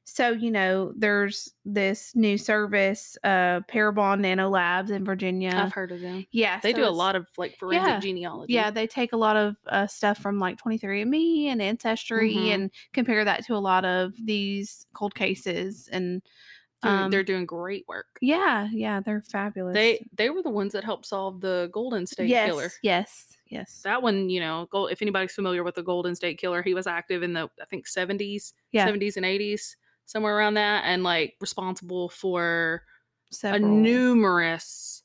so 0.03 0.29
you 0.31 0.51
know 0.51 0.93
there's 0.97 1.53
this 1.65 2.15
new 2.15 2.37
service 2.37 3.17
uh 3.23 3.61
Parabon 3.71 4.19
NanoLabs 4.21 4.89
in 4.91 5.05
virginia 5.05 5.51
I've 5.55 5.71
heard 5.73 5.91
of 5.91 6.01
them. 6.01 6.25
yeah 6.31 6.59
They 6.61 6.71
so 6.73 6.77
do 6.79 6.85
a 6.85 6.89
lot 6.89 7.15
of 7.15 7.27
like 7.37 7.57
forensic 7.57 7.87
Yeah. 7.87 7.99
genealogy. 7.99 8.53
yeah 8.53 8.69
they 8.71 8.85
take 8.87 9.13
a 9.13 9.17
lot 9.17 9.37
of 9.37 9.55
uh, 9.67 9.87
stuff 9.87 10.17
from 10.17 10.39
like 10.39 10.57
23andme 10.61 11.45
and 11.47 11.61
ancestry 11.61 12.33
Mhm. 12.35 12.53
and 12.53 12.71
compare 12.93 13.23
that 13.25 13.45
to 13.45 13.55
a 13.55 13.57
lot 13.63 13.85
of 13.85 14.13
these 14.23 14.85
cold 14.93 15.15
cases 15.15 15.89
and 15.91 16.21
um, 16.85 17.09
they're 17.11 17.23
doing 17.23 17.45
great 17.45 17.85
work. 17.87 18.17
yeah 18.21 18.67
yeah 18.73 18.99
they're 18.99 19.21
fabulous 19.21 19.73
They 19.73 20.05
they 20.17 20.29
were 20.29 20.43
the 20.43 20.49
ones 20.49 20.73
that 20.73 20.83
helped 20.83 21.05
solve 21.05 21.39
the 21.39 21.69
Golden 21.71 22.05
State 22.05 22.27
yes 22.27 22.47
Killer. 22.49 22.69
yes 22.81 23.32
yes 23.53 23.81
That 23.83 24.01
one, 24.01 24.29
you 24.29 24.39
know, 24.39 24.67
if 24.89 25.01
anybody's 25.01 25.33
familiar 25.33 25.63
with 25.63 25.75
the 25.75 25.83
Golden 25.83 26.15
State 26.15 26.37
Killer, 26.39 26.61
he 26.63 26.73
was 26.73 26.87
active 26.87 27.23
in 27.23 27.33
the 27.33 27.49
I 27.61 27.65
think 27.65 27.87
70s, 27.87 28.53
Yeah. 28.71 28.85
70s 28.85 29.17
and 29.17 29.25
80s, 29.25 29.75
somewhere 30.05 30.37
around 30.37 30.55
that, 30.55 30.83
and 30.85 31.03
like 31.03 31.35
responsible 31.41 32.09
for 32.09 32.83
a 33.51 33.59
several, 33.59 33.59
numerous 33.59 35.03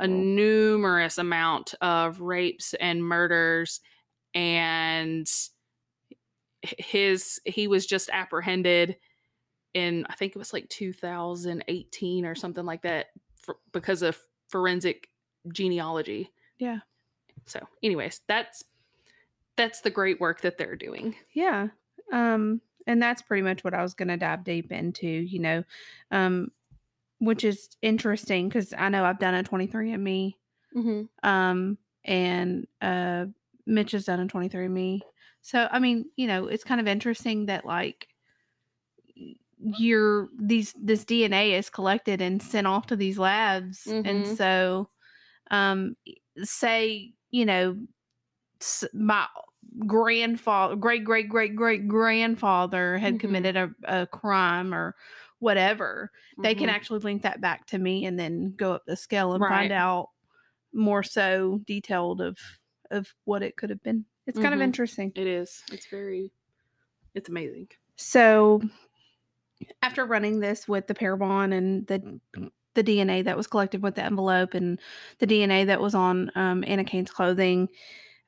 a 0.00 0.08
numerous 0.08 1.18
amount 1.18 1.74
of 1.80 2.20
rapes 2.20 2.74
and 2.74 3.04
murders 3.04 3.80
and 4.34 5.28
his 6.62 7.40
he 7.44 7.68
was 7.68 7.86
just 7.86 8.08
apprehended 8.12 8.96
in 9.74 10.06
i 10.08 10.14
think 10.14 10.34
it 10.34 10.38
was 10.38 10.52
like 10.52 10.68
2018 10.68 12.24
or 12.26 12.34
something 12.34 12.64
like 12.64 12.82
that 12.82 13.08
for, 13.42 13.56
because 13.72 14.02
of 14.02 14.18
forensic 14.48 15.08
genealogy 15.52 16.30
Yeah. 16.58 16.80
So 17.46 17.60
anyways 17.82 18.20
that's 18.28 18.64
that's 19.56 19.80
the 19.80 19.90
great 19.90 20.20
work 20.20 20.40
that 20.42 20.58
they're 20.58 20.76
doing 20.76 21.14
Yeah. 21.32 21.68
Um 22.12 22.60
and 22.86 23.02
that's 23.02 23.22
pretty 23.22 23.42
much 23.42 23.64
what 23.64 23.74
I 23.74 23.82
was 23.82 23.94
going 23.94 24.08
to 24.08 24.16
dive 24.16 24.44
deep 24.44 24.70
into, 24.70 25.06
you 25.08 25.38
know. 25.40 25.64
Um 26.10 26.52
which 27.18 27.44
is 27.44 27.70
interesting 27.82 28.50
cuz 28.50 28.74
I 28.76 28.88
know 28.90 29.04
I've 29.04 29.18
done 29.18 29.34
a 29.34 29.42
23andme 29.42 30.34
mm-hmm. 30.74 31.28
um 31.28 31.78
and 32.04 32.66
uh 32.80 33.26
Mitch 33.66 33.92
has 33.92 34.04
done 34.04 34.20
a 34.20 34.26
23andme. 34.26 35.00
So 35.40 35.68
I 35.70 35.78
mean, 35.78 36.10
you 36.16 36.26
know, 36.26 36.46
it's 36.46 36.64
kind 36.64 36.80
of 36.80 36.86
interesting 36.86 37.46
that 37.46 37.64
like 37.64 38.08
your 39.58 40.28
these 40.38 40.74
this 40.78 41.04
DNA 41.04 41.58
is 41.58 41.70
collected 41.70 42.20
and 42.20 42.42
sent 42.42 42.66
off 42.66 42.86
to 42.86 42.96
these 42.96 43.18
labs 43.18 43.86
and 43.86 44.04
Mhm. 44.06 44.36
so 44.36 44.90
um 45.50 45.96
say, 46.44 47.14
you 47.30 47.46
know, 47.46 47.76
my 48.92 49.26
grandfather 49.86 50.76
great 50.76 51.04
great 51.04 51.28
great 51.28 51.54
great 51.54 51.88
grandfather 51.88 52.96
had 52.98 53.18
Mhm. 53.18 53.18
committed 53.18 53.56
a, 53.56 53.70
a 53.84 54.06
crime 54.06 54.72
or 54.72 54.94
whatever 55.40 56.10
they 56.42 56.54
can 56.54 56.68
Mhm. 56.68 56.70
actually 56.70 57.00
link 57.00 57.22
that 57.22 57.40
back 57.40 57.66
to 57.66 57.78
me 57.78 58.06
and 58.06 58.18
then 58.18 58.54
go 58.56 58.72
up 58.72 58.84
the 58.86 58.96
scale 58.96 59.34
and 59.34 59.46
find 59.46 59.72
out 59.72 60.08
more 60.72 61.02
so 61.02 61.60
detailed 61.66 62.20
of 62.20 62.38
of 62.90 63.14
what 63.24 63.42
it 63.42 63.56
could 63.56 63.70
have 63.70 63.82
been 63.82 64.06
it's 64.26 64.38
kind 64.38 64.54
of 64.54 64.60
Mhm. 64.60 64.62
interesting 64.62 65.12
it 65.16 65.26
is 65.26 65.64
it's 65.72 65.86
very 65.86 66.32
it's 67.14 67.28
amazing 67.28 67.68
so 67.96 68.60
after 69.82 70.04
running 70.04 70.40
this 70.40 70.68
with 70.68 70.86
the 70.86 70.94
parabon 70.94 71.52
and 71.52 71.86
the 71.86 72.20
the 72.76 72.84
DNA 72.84 73.24
that 73.24 73.36
was 73.36 73.48
collected 73.48 73.82
with 73.82 73.96
the 73.96 74.04
envelope 74.04 74.54
and 74.54 74.80
the 75.18 75.26
DNA 75.26 75.66
that 75.66 75.80
was 75.80 75.96
on 75.96 76.30
um, 76.36 76.62
Anna 76.66 76.84
Kane's 76.84 77.10
clothing, 77.10 77.68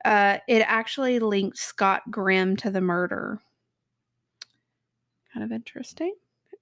uh, 0.03 0.39
it 0.47 0.63
actually 0.67 1.19
linked 1.19 1.57
Scott 1.57 2.01
Grimm 2.11 2.57
to 2.57 2.69
the 2.69 2.81
murder. 2.81 3.39
Kind 5.33 5.45
of 5.45 5.51
interesting. 5.53 6.13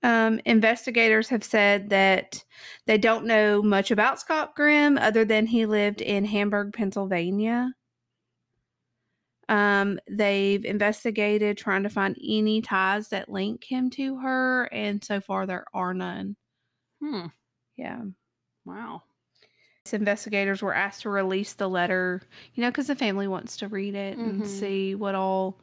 Um, 0.03 0.39
investigators 0.45 1.29
have 1.29 1.43
said 1.43 1.89
that 1.89 2.43
they 2.85 2.97
don't 2.97 3.25
know 3.25 3.63
much 3.63 3.89
about 3.89 4.19
Scott 4.19 4.55
Grimm 4.55 4.97
other 4.97 5.25
than 5.25 5.47
he 5.47 5.65
lived 5.65 6.01
in 6.01 6.25
Hamburg, 6.25 6.73
Pennsylvania. 6.73 7.73
Um, 9.49 9.99
they've 10.09 10.63
investigated 10.65 11.57
trying 11.57 11.83
to 11.83 11.89
find 11.89 12.17
any 12.21 12.61
ties 12.61 13.09
that 13.09 13.29
link 13.29 13.63
him 13.63 13.89
to 13.91 14.17
her, 14.19 14.65
and 14.73 15.03
so 15.03 15.21
far 15.21 15.45
there 15.45 15.65
are 15.73 15.93
none. 15.93 16.35
Hmm. 17.01 17.27
Yeah. 17.77 18.01
Wow. 18.65 19.03
investigators 19.93 20.61
were 20.61 20.73
asked 20.73 21.03
to 21.03 21.09
release 21.09 21.53
the 21.53 21.69
letter, 21.69 22.21
you 22.53 22.61
know, 22.61 22.69
because 22.69 22.87
the 22.87 22.95
family 22.95 23.25
wants 23.25 23.55
to 23.55 23.69
read 23.69 23.95
it 23.95 24.17
and 24.17 24.41
Mhm. 24.41 24.45
see 24.45 24.95
what 24.95 25.15
all 25.15 25.61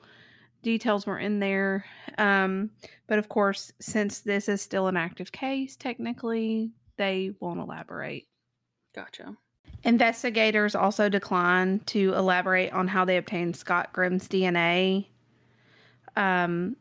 details 0.63 1.05
were 1.07 1.19
in 1.19 1.41
there. 1.41 1.85
Um, 2.17 2.71
but 3.07 3.19
of 3.19 3.29
course, 3.29 3.71
since 3.81 4.21
this 4.21 4.49
is 4.49 4.63
still 4.63 4.87
an 4.89 4.97
active 4.97 5.31
case, 5.31 5.77
technically, 5.77 6.73
they 6.97 7.35
won't 7.39 7.61
elaborate. 7.61 8.27
Gotcha. 8.95 9.37
Investigators 9.83 10.75
also 10.75 11.11
declined 11.11 11.87
to 11.89 12.15
elaborate 12.15 12.73
on 12.73 12.89
how 12.89 13.05
they 13.05 13.19
obtained 13.19 13.57
Scott 13.57 13.93
Grimm's 13.93 14.27
DNA. 14.27 15.09
Um, 16.17 16.77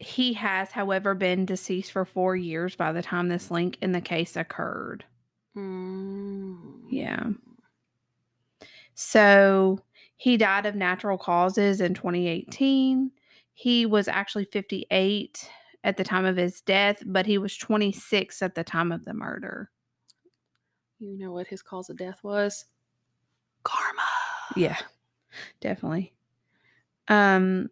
he 0.00 0.32
has, 0.32 0.72
however, 0.72 1.14
been 1.14 1.44
deceased 1.44 1.92
for 1.92 2.06
four 2.06 2.34
years 2.34 2.74
by 2.74 2.90
the 2.90 3.02
time 3.02 3.28
this 3.28 3.50
link 3.50 3.76
in 3.82 3.92
the 3.92 4.00
case 4.00 4.34
occurred. 4.34 5.04
Mm. 5.54 6.56
Yeah. 6.88 7.30
So 8.94 9.80
he 10.16 10.38
died 10.38 10.64
of 10.64 10.74
natural 10.74 11.18
causes 11.18 11.82
in 11.82 11.92
2018. 11.92 13.10
He 13.52 13.84
was 13.84 14.08
actually 14.08 14.46
58 14.46 15.50
at 15.84 15.98
the 15.98 16.04
time 16.04 16.24
of 16.24 16.36
his 16.36 16.62
death, 16.62 17.02
but 17.04 17.26
he 17.26 17.36
was 17.36 17.56
26 17.58 18.40
at 18.40 18.54
the 18.54 18.64
time 18.64 18.92
of 18.92 19.04
the 19.04 19.14
murder. 19.14 19.70
You 20.98 21.18
know 21.18 21.32
what 21.32 21.46
his 21.46 21.60
cause 21.60 21.90
of 21.90 21.98
death 21.98 22.20
was? 22.22 22.64
Karma. 23.64 24.02
Yeah, 24.56 24.78
definitely. 25.60 26.14
Um, 27.08 27.70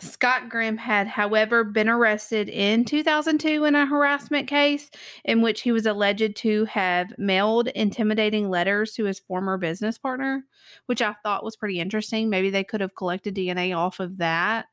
Scott 0.00 0.48
Grimm 0.48 0.76
had, 0.76 1.06
however, 1.06 1.64
been 1.64 1.88
arrested 1.88 2.48
in 2.48 2.84
2002 2.84 3.64
in 3.64 3.74
a 3.74 3.86
harassment 3.86 4.48
case 4.48 4.90
in 5.24 5.42
which 5.42 5.60
he 5.62 5.72
was 5.72 5.86
alleged 5.86 6.36
to 6.36 6.64
have 6.66 7.12
mailed 7.18 7.68
intimidating 7.68 8.48
letters 8.48 8.92
to 8.94 9.04
his 9.04 9.18
former 9.20 9.58
business 9.58 9.98
partner, 9.98 10.44
which 10.86 11.02
I 11.02 11.14
thought 11.22 11.44
was 11.44 11.56
pretty 11.56 11.80
interesting. 11.80 12.28
Maybe 12.30 12.50
they 12.50 12.64
could 12.64 12.80
have 12.80 12.94
collected 12.94 13.34
DNA 13.34 13.76
off 13.76 14.00
of 14.00 14.18
that, 14.18 14.66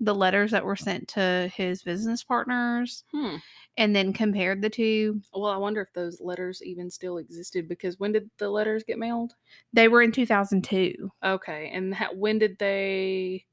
the 0.00 0.14
letters 0.14 0.50
that 0.50 0.64
were 0.64 0.76
sent 0.76 1.08
to 1.08 1.50
his 1.54 1.82
business 1.82 2.22
partners, 2.22 3.04
Hmm. 3.12 3.36
and 3.78 3.96
then 3.96 4.12
compared 4.12 4.60
the 4.60 4.68
two. 4.70 5.22
Well, 5.32 5.46
I 5.46 5.56
wonder 5.56 5.80
if 5.80 5.92
those 5.94 6.20
letters 6.20 6.62
even 6.62 6.90
still 6.90 7.16
existed 7.18 7.68
because 7.68 7.98
when 7.98 8.12
did 8.12 8.30
the 8.38 8.50
letters 8.50 8.84
get 8.84 8.98
mailed? 8.98 9.32
They 9.72 9.88
were 9.88 10.02
in 10.02 10.12
2002. 10.12 11.10
Okay, 11.24 11.70
and 11.72 11.94
ha- 11.94 12.10
when 12.14 12.38
did 12.38 12.58
they? 12.58 13.46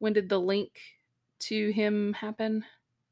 When 0.00 0.12
did 0.12 0.28
the 0.28 0.38
link 0.40 0.72
to 1.40 1.70
him 1.70 2.12
happen? 2.14 2.64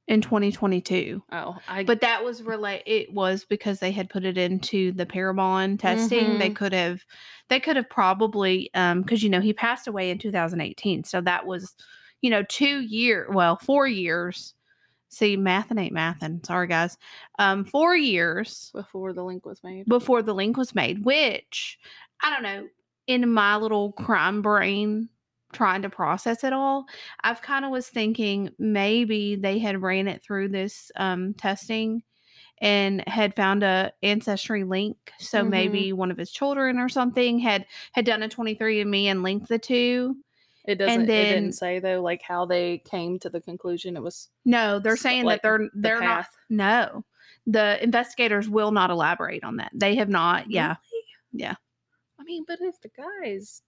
In 0.08 0.22
2022. 0.22 1.22
Oh, 1.32 1.58
I. 1.68 1.84
But 1.84 2.00
that 2.00 2.24
was 2.24 2.42
relate. 2.42 2.82
It 2.86 3.12
was 3.12 3.44
because 3.44 3.78
they 3.78 3.92
had 3.92 4.08
put 4.08 4.24
it 4.24 4.38
into 4.38 4.90
the 4.92 5.04
Parabon 5.04 5.78
testing. 5.78 6.38
They 6.38 6.48
Mhm. 6.48 6.56
could 6.56 6.72
have, 6.72 7.04
they 7.50 7.60
could 7.60 7.76
have 7.76 7.90
probably, 7.90 8.70
um, 8.74 9.02
because 9.02 9.22
you 9.22 9.28
know 9.28 9.40
he 9.42 9.52
passed 9.52 9.86
away 9.86 10.10
in 10.10 10.16
2018, 10.18 11.04
so 11.04 11.20
that 11.20 11.44
was, 11.44 11.76
you 12.22 12.30
know, 12.30 12.42
two 12.42 12.80
year, 12.80 13.28
well, 13.30 13.56
four 13.56 13.86
years. 13.86 14.54
See, 15.10 15.36
math 15.36 15.70
and 15.70 15.78
ain't 15.78 15.92
mathin'. 15.94 16.42
Sorry, 16.44 16.66
guys. 16.68 16.96
Um, 17.38 17.64
four 17.66 17.94
years 17.94 18.70
before 18.74 19.12
the 19.12 19.24
link 19.24 19.44
was 19.44 19.62
made. 19.62 19.84
before 19.86 20.22
the 20.22 20.34
link 20.34 20.56
was 20.56 20.74
made, 20.74 21.04
which 21.04 21.78
I 22.22 22.30
don't 22.30 22.42
know. 22.42 22.66
In 23.06 23.30
my 23.30 23.56
little 23.56 23.92
crime 23.92 24.40
brain, 24.42 25.10
trying 25.52 25.82
to 25.82 25.90
process 25.90 26.44
it 26.44 26.52
all, 26.52 26.86
I've 27.22 27.42
kind 27.42 27.64
of 27.64 27.70
was 27.70 27.88
thinking 27.88 28.50
maybe 28.58 29.36
they 29.36 29.58
had 29.58 29.80
ran 29.82 30.08
it 30.08 30.22
through 30.22 30.48
this 30.48 30.90
um, 30.96 31.34
testing 31.34 32.02
and 32.60 33.02
had 33.08 33.36
found 33.36 33.62
a 33.62 33.92
ancestry 34.02 34.64
link. 34.64 34.96
So 35.18 35.44
Mhm. 35.44 35.48
maybe 35.48 35.92
one 35.92 36.10
of 36.10 36.18
his 36.18 36.30
children 36.32 36.78
or 36.78 36.88
something 36.88 37.38
had 37.38 37.66
had 37.92 38.04
done 38.04 38.22
a 38.22 38.28
23andMe 38.28 39.04
and 39.04 39.22
linked 39.22 39.48
the 39.48 39.58
two. 39.58 40.16
It 40.66 40.74
doesn't. 40.74 41.02
it 41.02 41.06
didn't 41.06 41.52
say 41.52 41.78
though, 41.78 42.02
like 42.02 42.20
how 42.20 42.44
they 42.44 42.78
came 42.78 43.18
to 43.20 43.30
the 43.30 43.40
conclusion. 43.40 43.96
It 43.96 44.02
was 44.02 44.28
No, 44.44 44.78
they're 44.78 44.96
saying 44.96 45.24
like, 45.24 45.40
that 45.42 45.48
they're 45.48 45.70
they're 45.72 46.00
not. 46.02 46.26
No, 46.50 47.04
the 47.46 47.82
investigators 47.82 48.48
will 48.50 48.70
not 48.72 48.90
elaborate 48.90 49.44
on 49.44 49.56
that. 49.56 49.70
They 49.72 49.94
have 49.96 50.08
not. 50.10 50.50
Yeah, 50.50 50.76
Really? 50.92 51.04
Yeah. 51.32 51.54
I 52.20 52.24
mean, 52.24 52.44
but 52.46 52.58
if 52.60 52.78
the 52.82 52.90
guy's, 52.90 53.62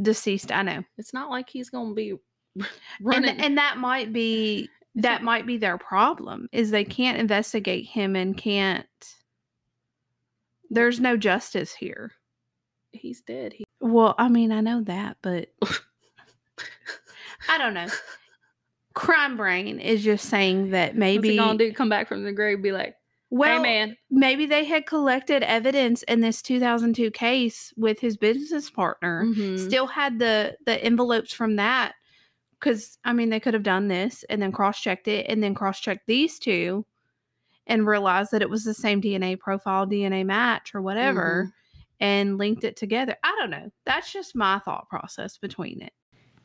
deceased. 0.00 0.52
I 0.52 0.62
know. 0.62 0.82
it's 0.96 1.12
not 1.14 1.30
like 1.30 1.48
he's 1.50 1.70
gonna 1.70 1.94
be 1.94 2.14
running. 3.02 3.40
and 3.40 3.58
that 3.58 3.78
might 3.78 4.12
be 4.12 4.68
It's 4.94 5.02
that 5.02 5.12
not- 5.20 5.24
might 5.24 5.46
be 5.46 5.56
their 5.56 5.78
problem 5.78 6.48
is 6.52 6.70
they 6.70 6.84
can't 6.84 7.18
investigate 7.18 7.86
him 7.86 8.16
and 8.16 8.36
can't 8.36 8.86
there's 10.70 11.00
no 11.00 11.16
justice 11.16 11.72
here 11.74 12.12
he's 12.92 13.20
dead. 13.22 13.52
He, 13.52 13.64
well 13.80 14.14
i 14.18 14.28
mean 14.28 14.50
i 14.52 14.60
know 14.60 14.82
that 14.82 15.16
but 15.22 15.48
i 17.48 17.58
don't 17.58 17.74
know 17.74 17.86
crime 18.94 19.36
brain 19.36 19.78
is 19.78 20.02
just 20.02 20.28
saying 20.28 20.70
that 20.70 20.90
what's 20.90 20.98
maybe 20.98 21.30
he 21.30 21.36
gonna 21.36 21.58
do? 21.58 21.72
Come 21.72 21.88
back 21.88 22.08
from 22.08 22.24
the 22.24 22.32
grave? 22.32 22.60
Be 22.62 22.72
like, 22.72 22.96
well 23.30 23.62
hey 23.62 23.62
man, 23.62 23.96
maybe 24.10 24.46
they 24.46 24.64
had 24.64 24.86
collected 24.86 25.42
evidence 25.42 26.02
in 26.04 26.20
this 26.20 26.40
2002 26.42 27.10
case 27.10 27.72
with 27.76 28.00
his 28.00 28.16
business 28.16 28.70
partner 28.70 29.24
Mhm. 29.24 29.58
still 29.58 29.86
had 29.86 30.18
the 30.18 30.56
the 30.66 30.82
envelopes 30.84 31.32
from 31.32 31.56
that 31.56 31.94
because 32.58 32.98
i 33.04 33.12
mean 33.12 33.28
they 33.30 33.40
could 33.40 33.54
have 33.54 33.62
done 33.62 33.88
this 33.88 34.24
and 34.30 34.40
then 34.40 34.50
cross-checked 34.52 35.08
it 35.08 35.26
and 35.28 35.42
then 35.42 35.54
cross-checked 35.54 36.06
these 36.06 36.38
two 36.38 36.84
and 37.66 37.86
realized 37.86 38.30
that 38.32 38.40
it 38.42 38.48
was 38.50 38.64
the 38.64 38.72
same 38.74 39.00
dna 39.02 39.38
profile 39.38 39.86
dna 39.86 40.24
match 40.24 40.74
or 40.74 40.80
whatever 40.80 41.52
and 42.00 42.38
linked 42.38 42.62
it 42.62 42.76
together. 42.76 43.16
I 43.24 43.34
don't 43.40 43.50
know. 43.50 43.72
That's 43.84 44.12
just 44.12 44.36
my 44.36 44.60
thought 44.60 44.88
process 44.88 45.36
between 45.36 45.82
it. 45.82 45.92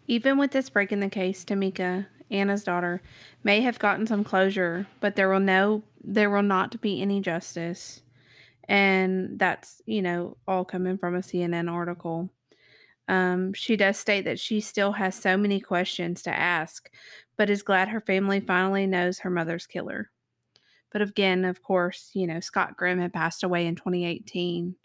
Even 0.07 0.39
with 0.39 0.49
this 0.49 0.67
break 0.67 0.91
in 0.91 0.99
the 0.99 1.09
case 1.09 1.45
tamika 1.45 2.07
anna's 2.31 2.63
daughter 2.63 3.01
may 3.43 3.61
have 3.61 3.77
gotten 3.77 4.07
some 4.07 4.23
closure 4.23 4.87
but 4.99 5.15
there 5.15 5.29
will 5.29 5.39
no 5.39 5.83
there 6.03 6.29
will 6.29 6.43
not 6.43 6.79
be 6.81 7.01
any 7.01 7.21
justice 7.21 8.01
and 8.69 9.39
that's 9.39 9.81
you 9.85 10.01
know 10.01 10.37
all 10.47 10.65
coming 10.65 10.97
from 10.97 11.15
a 11.15 11.19
cnn 11.21 11.71
article 11.71 12.29
um, 13.07 13.53
she 13.53 13.75
does 13.75 13.97
state 13.97 14.25
that 14.25 14.39
she 14.39 14.61
still 14.61 14.93
has 14.93 15.15
so 15.15 15.37
many 15.37 15.59
questions 15.59 16.21
to 16.23 16.31
ask, 16.31 16.89
but 17.37 17.49
is 17.49 17.63
glad 17.63 17.89
her 17.89 17.99
family 18.01 18.39
finally 18.39 18.87
knows 18.87 19.19
her 19.19 19.29
mother's 19.29 19.67
killer. 19.67 20.11
But 20.91 21.01
again, 21.01 21.45
of 21.45 21.63
course, 21.63 22.11
you 22.13 22.27
know, 22.27 22.39
Scott 22.39 22.77
Grimm 22.77 22.99
had 22.99 23.13
passed 23.13 23.43
away 23.43 23.67
in 23.67 23.75
2018, 23.75 24.77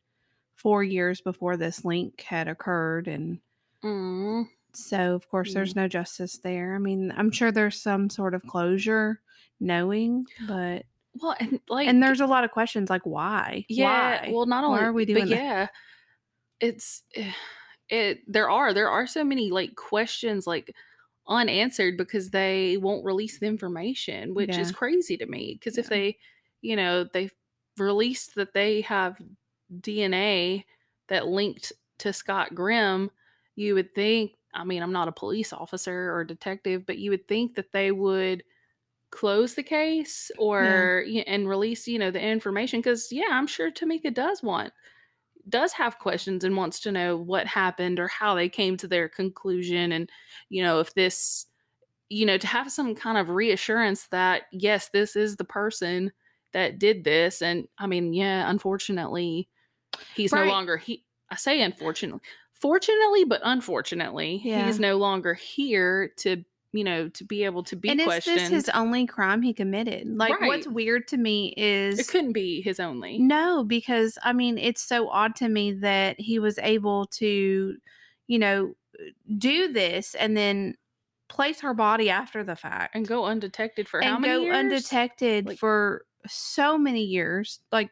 four 0.56 0.84
years 0.84 1.20
before 1.20 1.56
this 1.56 1.84
link 1.84 2.22
had 2.22 2.48
occurred. 2.48 3.08
And 3.08 3.40
Mm. 3.82 4.48
so, 4.74 5.14
of 5.14 5.28
course, 5.28 5.54
there's 5.54 5.74
no 5.74 5.88
justice 5.88 6.38
there. 6.38 6.74
I 6.74 6.78
mean, 6.78 7.12
I'm 7.16 7.30
sure 7.30 7.50
there's 7.50 7.80
some 7.80 8.10
sort 8.10 8.34
of 8.34 8.46
closure 8.46 9.20
knowing, 9.60 10.26
but, 10.38 10.86
Well, 11.14 11.34
and 11.40 11.60
like, 11.68 11.88
and 11.88 12.02
there's 12.02 12.20
a 12.20 12.26
lot 12.26 12.44
of 12.44 12.50
questions 12.50 12.90
like, 12.90 13.04
why? 13.04 13.64
yeah. 13.68 14.22
Why? 14.22 14.32
Well, 14.32 14.46
not 14.46 14.64
Why 14.64 14.68
only 14.68 14.80
are 14.80 14.92
we 14.92 15.04
but 15.04 15.14
doing 15.14 15.28
that? 15.30 15.36
yeah, 15.36 15.66
it's 16.60 17.02
eh, 17.14 17.32
it. 17.88 18.20
There 18.26 18.50
are 18.50 18.72
there 18.72 18.88
are 18.88 19.06
so 19.06 19.24
many 19.24 19.50
like 19.50 19.74
questions 19.74 20.46
like 20.46 20.74
unanswered 21.26 21.96
because 21.96 22.30
they 22.30 22.76
won't 22.78 23.04
release 23.04 23.38
the 23.38 23.46
information, 23.46 24.34
which 24.34 24.56
is 24.56 24.72
crazy 24.72 25.16
to 25.16 25.26
me. 25.26 25.54
Because 25.58 25.76
if 25.76 25.88
they, 25.88 26.16
you 26.62 26.74
know, 26.74 27.04
they 27.04 27.30
released 27.76 28.34
that 28.36 28.54
they 28.54 28.80
have 28.82 29.20
DNA 29.80 30.64
that 31.08 31.26
linked 31.26 31.72
to 31.98 32.12
Scott 32.12 32.54
Grimm, 32.54 33.10
you 33.56 33.74
would 33.74 33.94
think. 33.94 34.32
I 34.54 34.64
mean, 34.64 34.82
I'm 34.82 34.92
not 34.92 35.08
a 35.08 35.12
police 35.12 35.52
officer 35.52 36.14
or 36.14 36.24
detective, 36.24 36.86
but 36.86 36.98
you 36.98 37.10
would 37.10 37.28
think 37.28 37.54
that 37.56 37.70
they 37.72 37.92
would 37.92 38.42
close 39.10 39.54
the 39.54 39.62
case 39.62 40.30
or 40.38 41.04
y- 41.08 41.24
and 41.26 41.48
release 41.48 41.88
you 41.88 41.98
know 41.98 42.10
the 42.10 42.20
information 42.20 42.80
because 42.80 43.10
yeah 43.12 43.28
i'm 43.30 43.46
sure 43.46 43.70
tamika 43.70 44.12
does 44.12 44.42
want 44.42 44.72
does 45.48 45.72
have 45.72 45.98
questions 45.98 46.44
and 46.44 46.56
wants 46.56 46.80
to 46.80 46.92
know 46.92 47.16
what 47.16 47.46
happened 47.46 47.98
or 47.98 48.08
how 48.08 48.34
they 48.34 48.48
came 48.48 48.76
to 48.76 48.88
their 48.88 49.08
conclusion 49.08 49.92
and 49.92 50.10
you 50.50 50.62
know 50.62 50.80
if 50.80 50.94
this 50.94 51.46
you 52.10 52.26
know 52.26 52.38
to 52.38 52.46
have 52.46 52.72
some 52.72 52.94
kind 52.94 53.18
of 53.18 53.30
reassurance 53.30 54.08
that 54.08 54.44
yes 54.52 54.90
this 54.90 55.16
is 55.16 55.36
the 55.36 55.44
person 55.44 56.12
that 56.52 56.78
did 56.78 57.04
this 57.04 57.42
and 57.42 57.68
i 57.78 57.86
mean 57.86 58.12
yeah 58.14 58.50
unfortunately 58.50 59.48
he's 60.12 60.32
Right. 60.32 60.46
no 60.46 60.52
longer 60.52 60.76
he 60.76 61.04
i 61.30 61.36
say 61.36 61.62
unfortunately 61.62 62.20
fortunately 62.52 63.24
but 63.24 63.40
unfortunately 63.44 64.38
Yeah. 64.42 64.56
he's 64.64 64.80
no 64.80 64.96
longer 64.98 65.34
here 65.34 66.12
to 66.18 66.44
you 66.72 66.84
know 66.84 67.08
to 67.08 67.24
be 67.24 67.44
able 67.44 67.62
to 67.64 67.76
be 67.76 67.88
questioned. 67.88 68.36
and 68.36 68.44
is 68.44 68.50
this 68.50 68.66
his 68.66 68.68
only 68.74 69.06
crime 69.06 69.42
he 69.42 69.52
committed? 69.54 70.06
Like, 70.06 70.40
what's 70.40 70.66
weird 70.68 71.08
to 71.08 71.16
me 71.16 71.54
is 71.56 71.98
it 71.98 72.08
couldn't 72.08 72.32
be 72.34 72.60
his 72.60 72.78
only 72.80 73.18
No, 73.18 73.64
because 73.64 74.18
I 74.22 74.32
mean, 74.32 74.58
it's 74.58 74.82
so 74.82 75.08
odd 75.08 75.34
to 75.36 75.48
me 75.48 75.72
that 75.74 76.20
he 76.20 76.38
was 76.38 76.58
able 76.58 77.06
to, 77.06 77.76
you 78.26 78.38
know, 78.38 78.74
do 79.38 79.72
this 79.72 80.14
and 80.14 80.36
then 80.36 80.74
place 81.28 81.60
her 81.60 81.74
body 81.74 82.10
after 82.10 82.42
the 82.42 82.56
fact 82.56 82.94
and 82.94 83.06
go 83.06 83.24
undetected 83.26 83.88
for 83.88 84.00
how 84.02 84.14
and 84.14 84.22
many 84.22 84.34
go 84.34 84.40
years? 84.42 84.56
undetected 84.56 85.46
Like- 85.46 85.58
for 85.58 86.04
so 86.26 86.76
many 86.78 87.02
years. 87.04 87.60
Like 87.70 87.90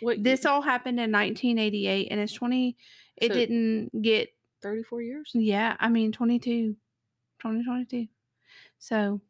What 0.00 0.22
this 0.22 0.44
all 0.46 0.62
happened 0.62 0.98
in 1.00 1.10
1988 1.10 2.08
and 2.10 2.20
it's 2.20 2.32
20 2.32 2.76
it 3.18 3.28
So- 3.28 3.34
didn't 3.34 4.02
get 4.02 4.30
34 4.62 5.02
years? 5.02 5.30
yeah, 5.34 5.76
I 5.80 5.88
mean 5.88 6.12
22 6.12 6.76
2022. 7.42 8.08
So, 8.78 9.20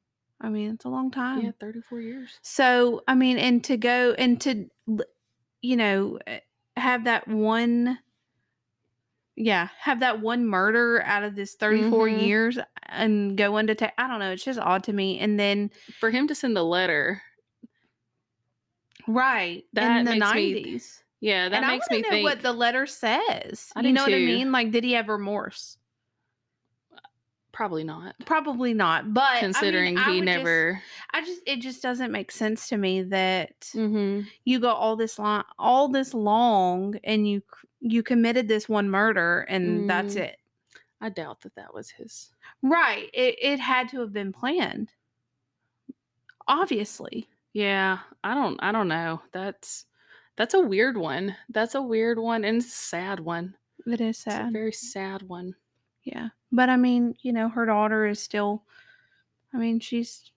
I 0.41 0.49
mean, 0.51 0.73
it's 0.75 0.85
a 0.85 0.91
long 0.91 1.11
time. 1.11 1.43
yeah, 1.43 1.53
34 1.61 2.01
years. 2.01 2.41
So, 2.43 3.03
I 3.09 3.15
mean, 3.15 3.39
and 3.39 3.65
to 3.65 3.77
go 3.77 4.13
and 4.19 4.41
to, 4.43 4.69
you 5.63 5.77
know, 5.77 6.19
eh, 6.27 6.41
have 6.77 7.05
that 7.05 7.29
one, 7.29 7.99
yeah, 9.35 9.69
have 9.79 10.01
that 10.01 10.21
one 10.21 10.47
murder 10.47 11.03
out 11.05 11.23
of 11.23 11.35
this 11.37 11.55
34 11.55 12.09
Mhm. 12.09 12.19
years 12.19 12.59
and 12.87 13.37
go 13.37 13.57
undetected. 13.57 13.95
I 13.99 14.07
don't 14.09 14.21
know. 14.21 14.33
It's 14.33 14.45
just 14.45 14.59
odd 14.59 14.85
to 14.85 14.93
me. 14.93 15.19
And 15.19 15.41
then, 15.41 15.71
For 16.01 16.11
him 16.11 16.27
to 16.29 16.35
send 16.35 16.57
the 16.57 16.65
letter, 16.65 17.23
right, 19.09 19.65
That 19.73 19.97
in 19.99 20.05
the 20.05 20.15
makes 20.15 20.35
me 20.35 20.55
90s. 20.55 21.05
yeah, 21.21 21.49
that 21.49 21.57
and 21.57 21.65
makes 21.65 21.91
I 21.91 21.97
me 21.97 22.03
know 22.03 22.11
think 22.11 22.25
what 22.25 22.43
the 22.43 22.53
letter 22.53 22.87
says. 22.87 23.73
I 23.75 23.83
you 23.83 23.93
know 23.93 24.03
what 24.03 24.15
I 24.15 24.19
mean? 24.19 24.53
Like, 24.53 24.71
did 24.71 24.85
he 24.85 24.93
have 24.93 25.09
remorse? 25.09 25.79
Probably 27.63 27.85
not. 27.85 28.15
Probably 28.27 28.75
not. 28.75 29.15
But 29.15 29.39
Considering 29.41 29.97
I 29.99 30.01
mean, 30.01 30.09
I 30.09 30.13
he 30.15 30.21
would 30.21 30.27
just- 30.27 30.37
never 30.39 30.83
I 31.13 31.21
just, 31.21 31.41
it 31.47 31.61
just 31.61 31.83
doesn't 31.83 32.11
make 32.11 32.31
sense 32.33 32.69
to 32.69 32.77
me 32.77 33.03
that. 33.03 33.61
Mhm. 33.75 34.27
you 34.45 34.59
go 34.61 34.71
all 34.71 34.97
this 34.97 35.19
long 35.19 35.45
all 35.59 35.89
this 35.89 36.13
long 36.15 36.97
and 37.05 37.29
you 37.29 37.43
you 37.81 38.03
committed 38.03 38.49
this 38.49 38.69
one 38.69 38.89
murder 38.91 39.41
and 39.49 39.89
that's 39.89 40.15
Mm. 40.15 40.21
it 40.23 40.39
I 41.01 41.09
doubt 41.09 41.41
that 41.43 41.55
that 41.57 41.75
was 41.75 41.91
his. 41.91 42.33
right 42.63 43.09
it, 43.13 43.37
it 43.41 43.61
had 43.61 43.89
to 43.91 44.01
have 44.01 44.13
been 44.13 44.33
planned 44.33 44.91
obviously 46.49 47.29
Yeah, 47.53 47.99
I 48.25 48.35
don't 48.35 48.59
I 48.63 48.73
don't 48.73 48.89
know. 48.89 49.21
That's 49.33 49.85
that's 50.37 50.55
a 50.55 50.61
weird 50.61 50.97
one. 50.97 51.37
That's 51.51 51.75
a 51.75 51.83
weird 51.83 52.19
one 52.19 52.45
and 52.45 52.63
sad 52.63 53.21
one. 53.21 53.55
it 53.87 54.01
is 54.01 54.17
sad. 54.19 54.33
It's 54.33 54.41
a 54.41 54.45
sad 54.45 54.53
very 54.53 54.73
sad 54.73 55.23
one. 55.23 55.55
Yeah 56.05 56.29
but 56.51 56.69
i 56.69 56.77
mean 56.77 57.15
you 57.23 57.33
know 57.33 57.49
her 57.49 57.67
daughter 57.67 58.07
is 58.07 58.21
still 58.21 58.63
i 59.55 59.57
mean 59.57 59.79
she's 59.81 60.31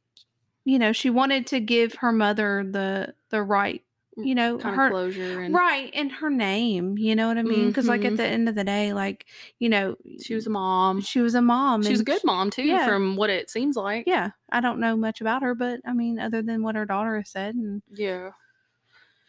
you 0.64 0.78
know 0.80 0.92
she 0.92 1.10
wanted 1.10 1.46
to 1.48 1.60
give 1.60 1.96
her 1.96 2.12
mother 2.12 2.66
the 2.70 3.14
the 3.30 3.42
right 3.42 3.84
you 4.18 4.34
know 4.34 4.58
Kind 4.58 4.76
her 4.78 4.90
closure 4.90 5.42
and 5.42 5.54
right 5.54 5.92
and 5.94 6.10
her 6.10 6.30
name 6.30 6.98
you 6.98 7.16
know 7.16 7.28
what 7.28 7.38
i 7.38 7.42
mean 7.44 7.68
because 7.68 7.88
like 7.88 8.02
Mhm. 8.02 8.12
at 8.12 8.18
the 8.18 8.26
end 8.26 8.48
of 8.48 8.56
the 8.56 8.64
day 8.64 8.94
like 8.94 9.26
you 9.60 9.68
know 9.68 9.98
she 10.24 10.34
was 10.36 10.48
a 10.48 10.50
mom. 10.50 11.02
she 11.02 11.20
was 11.20 11.36
a 11.36 11.42
mom 11.42 11.84
She 11.84 11.92
was 11.92 12.00
a 12.00 12.06
good 12.06 12.24
mom 12.24 12.50
too, 12.50 12.64
yeah. 12.64 12.86
from 12.88 13.18
what 13.18 13.30
it 13.30 13.50
seems 13.50 13.76
like. 13.76 14.06
yeah 14.08 14.30
i 14.52 14.62
don't 14.62 14.80
know 14.80 14.96
much 14.96 15.20
about 15.20 15.42
her 15.42 15.54
but 15.54 15.82
i 15.86 15.92
mean 15.92 16.18
other 16.18 16.42
than 16.42 16.64
what 16.64 16.76
her 16.76 16.86
daughter 16.86 17.18
has 17.18 17.30
said 17.30 17.56
and 17.56 17.82
Yeah. 17.94 18.32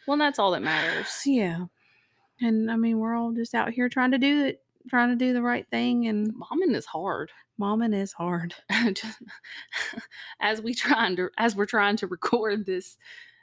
Well, 0.07 0.17
that's 0.17 0.39
all 0.39 0.51
that 0.51 0.61
matters. 0.63 1.21
yeah 1.25 1.65
and 2.39 2.71
i 2.71 2.77
mean 2.77 2.97
we're 2.99 3.13
all 3.15 3.33
just 3.33 3.53
out 3.53 3.73
here 3.73 3.89
trying 3.89 4.11
to 4.11 4.17
do 4.17 4.45
it 4.45 4.63
trying 4.89 5.09
to 5.09 5.15
do 5.15 5.33
the 5.33 5.41
right 5.41 5.67
thing 5.69 6.07
and 6.07 6.33
Momming 6.33 6.75
is 6.75 6.85
hard. 6.85 7.31
momming 7.59 7.93
is 7.95 8.13
hard 8.13 8.53
Just- 8.93 9.21
as 10.39 10.61
we 10.61 10.73
trying 10.73 11.15
to 11.17 11.29
as 11.37 11.55
we're 11.55 11.65
trying 11.65 11.97
to 11.97 12.07
record 12.07 12.65
this 12.65 12.97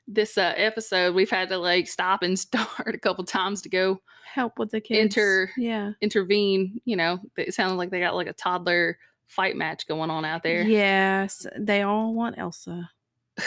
this 0.06 0.36
uh, 0.36 0.52
episode, 0.56 1.14
we've 1.14 1.30
had 1.30 1.48
to 1.48 1.56
like 1.56 1.88
stop 1.88 2.22
and 2.22 2.38
start 2.48 2.94
a 2.94 2.98
couple 2.98 3.24
times 3.24 3.62
to 3.62 3.68
go 3.70 4.00
help 4.34 4.58
with 4.58 4.70
the 4.70 4.80
kids 4.80 5.00
Enter- 5.00 5.50
yeah 5.56 5.92
intervene. 6.00 6.80
You 6.84 6.96
know, 6.96 7.20
it 7.38 7.54
sounded 7.54 7.76
like 7.76 7.90
they 7.90 8.00
got 8.00 8.14
like 8.14 8.26
a 8.26 8.32
toddler 8.34 8.98
fight 9.26 9.56
match 9.56 9.86
going 9.88 10.10
on 10.10 10.24
out 10.24 10.42
there. 10.42 10.62
yes 10.62 11.46
they 11.58 11.82
all 11.82 12.12
want 12.14 12.36
elsa 12.38 12.90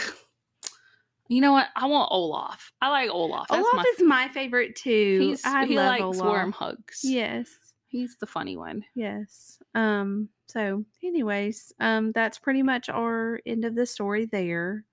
You 1.29 1.41
know 1.41 1.51
what? 1.51 1.67
I 1.75 1.88
want 1.88 2.07
Olaf. 2.12 2.71
I 2.81 2.89
like 2.89 3.10
Olaf. 3.10 3.47
That's 3.49 3.60
olaf 3.60 3.75
my 3.75 3.83
is 3.97 4.01
my 4.01 4.27
favorite 4.29 4.75
too 4.77 5.17
he's 5.21 5.43
i 5.45 5.65
he 5.65 5.75
likes 5.75 6.01
olaf 6.01 6.25
worm 6.25 6.51
hugs. 6.53 7.01
yes 7.03 7.49
He's 7.88 8.17
the 8.17 8.28
funny 8.28 8.56
one. 8.58 8.86
yes 8.95 9.60
um 9.76 10.30
so 10.47 10.86
anyways 11.04 11.73
um 11.80 12.12
that's 12.12 12.39
pretty 12.39 12.63
much 12.63 12.89
our 12.89 13.39
end 13.45 13.65
of 13.65 13.76
the 13.76 13.86
story 13.86 14.26
there 14.26 14.86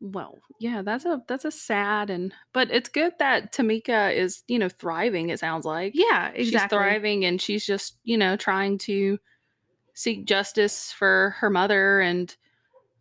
Well, 0.00 0.38
yeah, 0.60 0.82
that's 0.82 1.06
a 1.06 1.22
that's 1.26 1.46
a 1.46 1.50
sad 1.50 2.10
and 2.10 2.34
but 2.52 2.70
it's 2.70 2.88
good 2.90 3.14
that 3.18 3.52
Tamika 3.52 4.14
is, 4.14 4.42
you 4.46 4.58
know, 4.58 4.68
thriving, 4.68 5.30
it 5.30 5.38
sounds 5.40 5.64
like. 5.64 5.94
yeah 5.94 6.28
exactly 6.28 6.44
She's 6.44 6.62
thriving 6.64 7.24
and 7.24 7.40
she's 7.40 7.64
just, 7.64 7.98
you 8.04 8.18
know, 8.18 8.36
trying 8.36 8.76
to 8.78 9.18
seek 9.94 10.26
justice 10.26 10.92
for 10.92 11.34
her 11.38 11.50
mother 11.50 12.00
and 12.00 12.36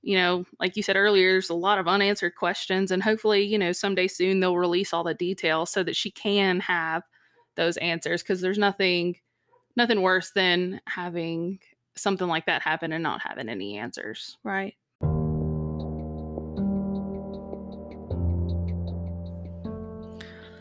you 0.04 0.18
know, 0.18 0.46
like 0.60 0.78
you 0.78 0.84
said 0.84 0.96
earlier, 0.98 1.34
there's 1.34 1.50
a 1.50 1.56
lot 1.56 1.80
of 1.80 1.88
unanswered 1.88 2.36
questions 2.36 2.92
and 2.92 3.04
hopefully, 3.04 3.44
you 3.44 3.58
know, 3.58 3.72
someday 3.74 4.08
soon 4.08 4.40
they'll 4.40 4.58
release 4.58 4.94
all 4.94 5.04
the 5.04 5.14
details 5.16 5.72
so 5.72 5.84
that 5.84 5.96
she 5.96 6.12
can 6.12 6.60
have 6.62 7.04
those 7.56 7.78
answers 7.78 8.22
because 8.22 8.42
there's 8.42 8.58
nothing 8.58 9.18
nothing 9.76 10.02
worse 10.02 10.32
than 10.32 10.80
having 10.88 11.60
something 11.96 12.28
like 12.28 12.46
that 12.46 12.62
happen 12.62 12.92
and 12.92 13.04
not 13.04 13.22
having 13.22 13.50
any 13.50 13.78
answers. 13.78 14.38
right 14.44 14.76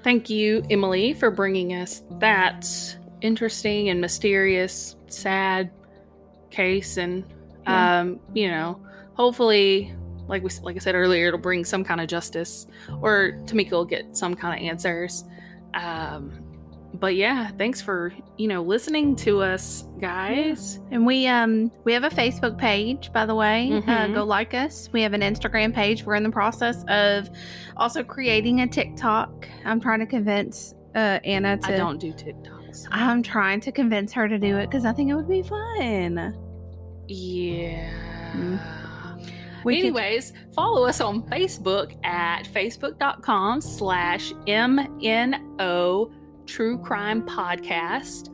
Thank 0.05 0.29
you, 0.29 0.63
Emily, 0.69 1.15
for 1.15 1.31
bringing 1.31 1.73
us 1.73 2.03
that 2.21 2.69
interesting 3.23 3.89
and 3.89 4.03
mysterious, 4.03 4.97
sad 5.09 5.71
case. 6.51 6.99
And, 6.99 7.25
Yeah. 7.67 8.01
um, 8.01 8.21
you 8.35 8.49
know, 8.49 8.79
hopefully, 9.15 9.95
like 10.29 10.43
we 10.43 10.51
like 10.63 10.77
I 10.77 10.79
said 10.79 10.95
earlier, 10.95 11.29
it'll 11.29 11.41
bring 11.41 11.65
some 11.65 11.85
kind 11.85 12.03
of 12.03 12.07
justice, 12.09 12.67
or 13.01 13.33
Tamika 13.47 13.71
will 13.71 13.87
get 13.87 14.15
some 14.15 14.35
kind 14.35 14.61
of 14.61 14.67
answers. 14.69 15.25
Um, 15.73 16.44
but 17.05 17.17
yeah, 17.17 17.51
thanks 17.59 17.83
for 17.83 18.15
you 18.39 18.49
know 18.49 18.63
listening 18.63 19.15
to 19.17 19.43
us, 19.43 19.85
guys. 20.01 20.79
And 20.91 21.05
we 21.05 21.27
um 21.27 21.71
we 21.85 21.93
have 21.93 22.05
a 22.05 22.09
Facebook 22.09 22.57
page, 22.57 23.13
by 23.13 23.27
the 23.27 23.35
way. 23.35 23.71
Uh, 23.71 23.81
Mhm. 23.83 24.15
go 24.15 24.25
like 24.25 24.55
us. 24.55 24.89
We 24.91 25.03
have 25.03 25.13
an 25.13 25.21
Instagram 25.21 25.75
page. 25.75 26.03
We're 26.07 26.15
in 26.15 26.23
the 26.23 26.31
process 26.31 26.83
of 26.89 27.29
also 27.77 28.03
creating 28.03 28.63
a 28.63 28.67
TikTok. 28.67 29.47
I'm 29.67 29.81
trying 29.81 30.01
to 30.01 30.07
convince 30.07 30.75
uh, 30.95 31.19
Anna 31.25 31.59
to. 31.59 31.75
I 31.75 31.77
don't 31.77 31.99
do 32.01 32.11
TikToks. 32.15 32.87
I'm 32.91 33.23
trying 33.23 33.61
to 33.61 33.71
convince 33.73 34.11
her 34.15 34.27
to 34.27 34.39
do 34.39 34.57
it 34.57 34.71
because 34.71 34.87
I 34.87 34.93
think 34.95 35.11
it 35.11 35.15
would 35.15 35.29
be 35.29 35.43
fun. 35.43 36.35
Yeah. 37.07 37.91
We 39.63 39.77
could- 39.77 39.87
Anyways, 39.89 40.33
follow 40.55 40.87
us 40.87 41.01
on 41.03 41.23
Facebook 41.25 42.03
at 42.05 42.45
facebook.com 42.47 43.61
slash 43.61 44.33
MNO 44.47 46.11
True 46.47 46.79
Crime 46.79 47.23
Podcast 47.23 48.31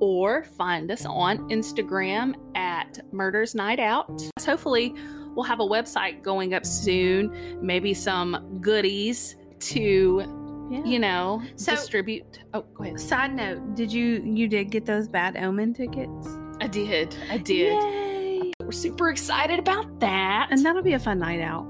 or 0.00 0.44
find 0.44 0.90
us 0.90 1.06
on 1.06 1.38
Instagram 1.50 2.34
at 2.56 2.98
Murders 3.12 3.54
Night 3.54 3.78
Out. 3.80 4.22
Hopefully, 4.44 4.94
we'll 5.34 5.44
have 5.44 5.60
a 5.60 5.64
website 5.64 6.22
going 6.22 6.54
up 6.54 6.66
soon, 6.66 7.58
maybe 7.62 7.94
some 7.94 8.58
goodies 8.60 9.36
to, 9.60 10.66
Yeah. 10.70 10.84
you 10.84 10.98
know, 10.98 11.42
So- 11.56 11.72
distribute. 11.72 12.40
Oh, 12.52 12.64
go 12.74 12.84
ahead. 12.84 13.00
Side 13.00 13.34
note: 13.34 13.74
Did 13.74 13.92
you 13.92 14.22
you 14.24 14.48
did 14.48 14.70
get 14.70 14.84
those 14.84 15.08
Bad 15.08 15.36
Omen 15.36 15.72
tickets? 15.74 16.28
I 16.60 16.66
did. 16.66 17.16
I 17.30 17.38
did. 17.38 17.82
Yay. 17.82 18.52
We're 18.60 18.72
super 18.72 19.10
excited 19.10 19.58
about 19.58 20.00
that. 20.00 20.48
And 20.50 20.64
that'll 20.64 20.82
be 20.82 20.92
a 20.94 20.98
fun 20.98 21.18
night 21.18 21.40
out. 21.40 21.66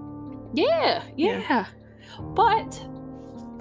Yeah, 0.54 1.02
Yeah. 1.16 1.40
yeah. 1.48 1.66
But, 2.34 2.86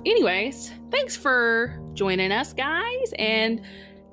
anyways, 0.06 0.72
thanks 0.92 1.16
for 1.16 1.80
joining 1.94 2.32
us, 2.32 2.54
guys, 2.54 3.14
and 3.20 3.62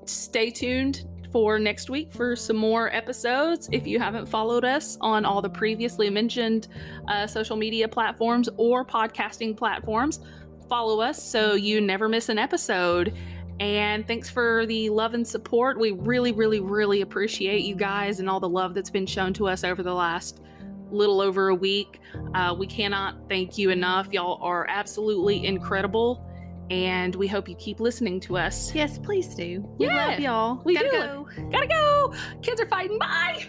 stay 0.04 0.50
tuned 0.50 1.06
for 1.32 1.58
next 1.58 1.90
week 1.90 2.12
for 2.12 2.34
some 2.34 2.56
more 2.56 2.94
episodes. 2.94 3.68
If 3.72 3.86
you 3.86 3.98
haven't 3.98 4.26
followed 4.26 4.64
us 4.64 4.98
on 5.00 5.24
all 5.24 5.40
the 5.40 5.50
previously 5.50 6.10
mentioned 6.10 6.68
uh, 7.08 7.26
social 7.26 7.56
media 7.56 7.88
platforms 7.88 8.48
or 8.56 8.84
podcasting 8.84 9.56
platforms, 9.56 10.20
follow 10.68 11.00
us 11.00 11.22
so 11.22 11.54
you 11.54 11.80
never 11.80 12.08
miss 12.08 12.28
an 12.28 12.38
episode. 12.38 13.14
And 13.60 14.06
thanks 14.06 14.30
for 14.30 14.64
the 14.66 14.88
love 14.88 15.14
and 15.14 15.26
support. 15.26 15.78
We 15.78 15.92
really, 15.92 16.32
really, 16.32 16.60
really 16.60 17.02
appreciate 17.02 17.62
you 17.64 17.74
guys 17.74 18.18
and 18.18 18.28
all 18.28 18.40
the 18.40 18.48
love 18.48 18.74
that's 18.74 18.90
been 18.90 19.06
shown 19.06 19.34
to 19.34 19.48
us 19.48 19.64
over 19.64 19.82
the 19.82 19.94
last 19.94 20.40
little 20.92 21.20
over 21.20 21.48
a 21.48 21.54
week. 21.54 22.00
Uh, 22.34 22.54
we 22.58 22.66
cannot 22.66 23.16
thank 23.28 23.56
you 23.58 23.70
enough. 23.70 24.08
Y'all 24.12 24.42
are 24.42 24.66
absolutely 24.68 25.46
incredible. 25.46 26.26
And 26.70 27.14
we 27.16 27.26
hope 27.26 27.48
you 27.48 27.56
keep 27.56 27.80
listening 27.80 28.20
to 28.20 28.36
us. 28.36 28.72
Yes, 28.74 28.96
please 28.98 29.34
do. 29.34 29.68
We 29.78 29.86
Yeah, 29.86 30.06
love 30.06 30.20
y'all. 30.20 30.62
we 30.64 30.74
Gotta 30.74 30.90
do. 30.90 30.96
go. 30.96 31.28
Gotta 31.50 31.66
go. 31.66 32.14
Kids 32.42 32.60
are 32.60 32.68
fighting. 32.68 32.96
Bye. 32.98 33.46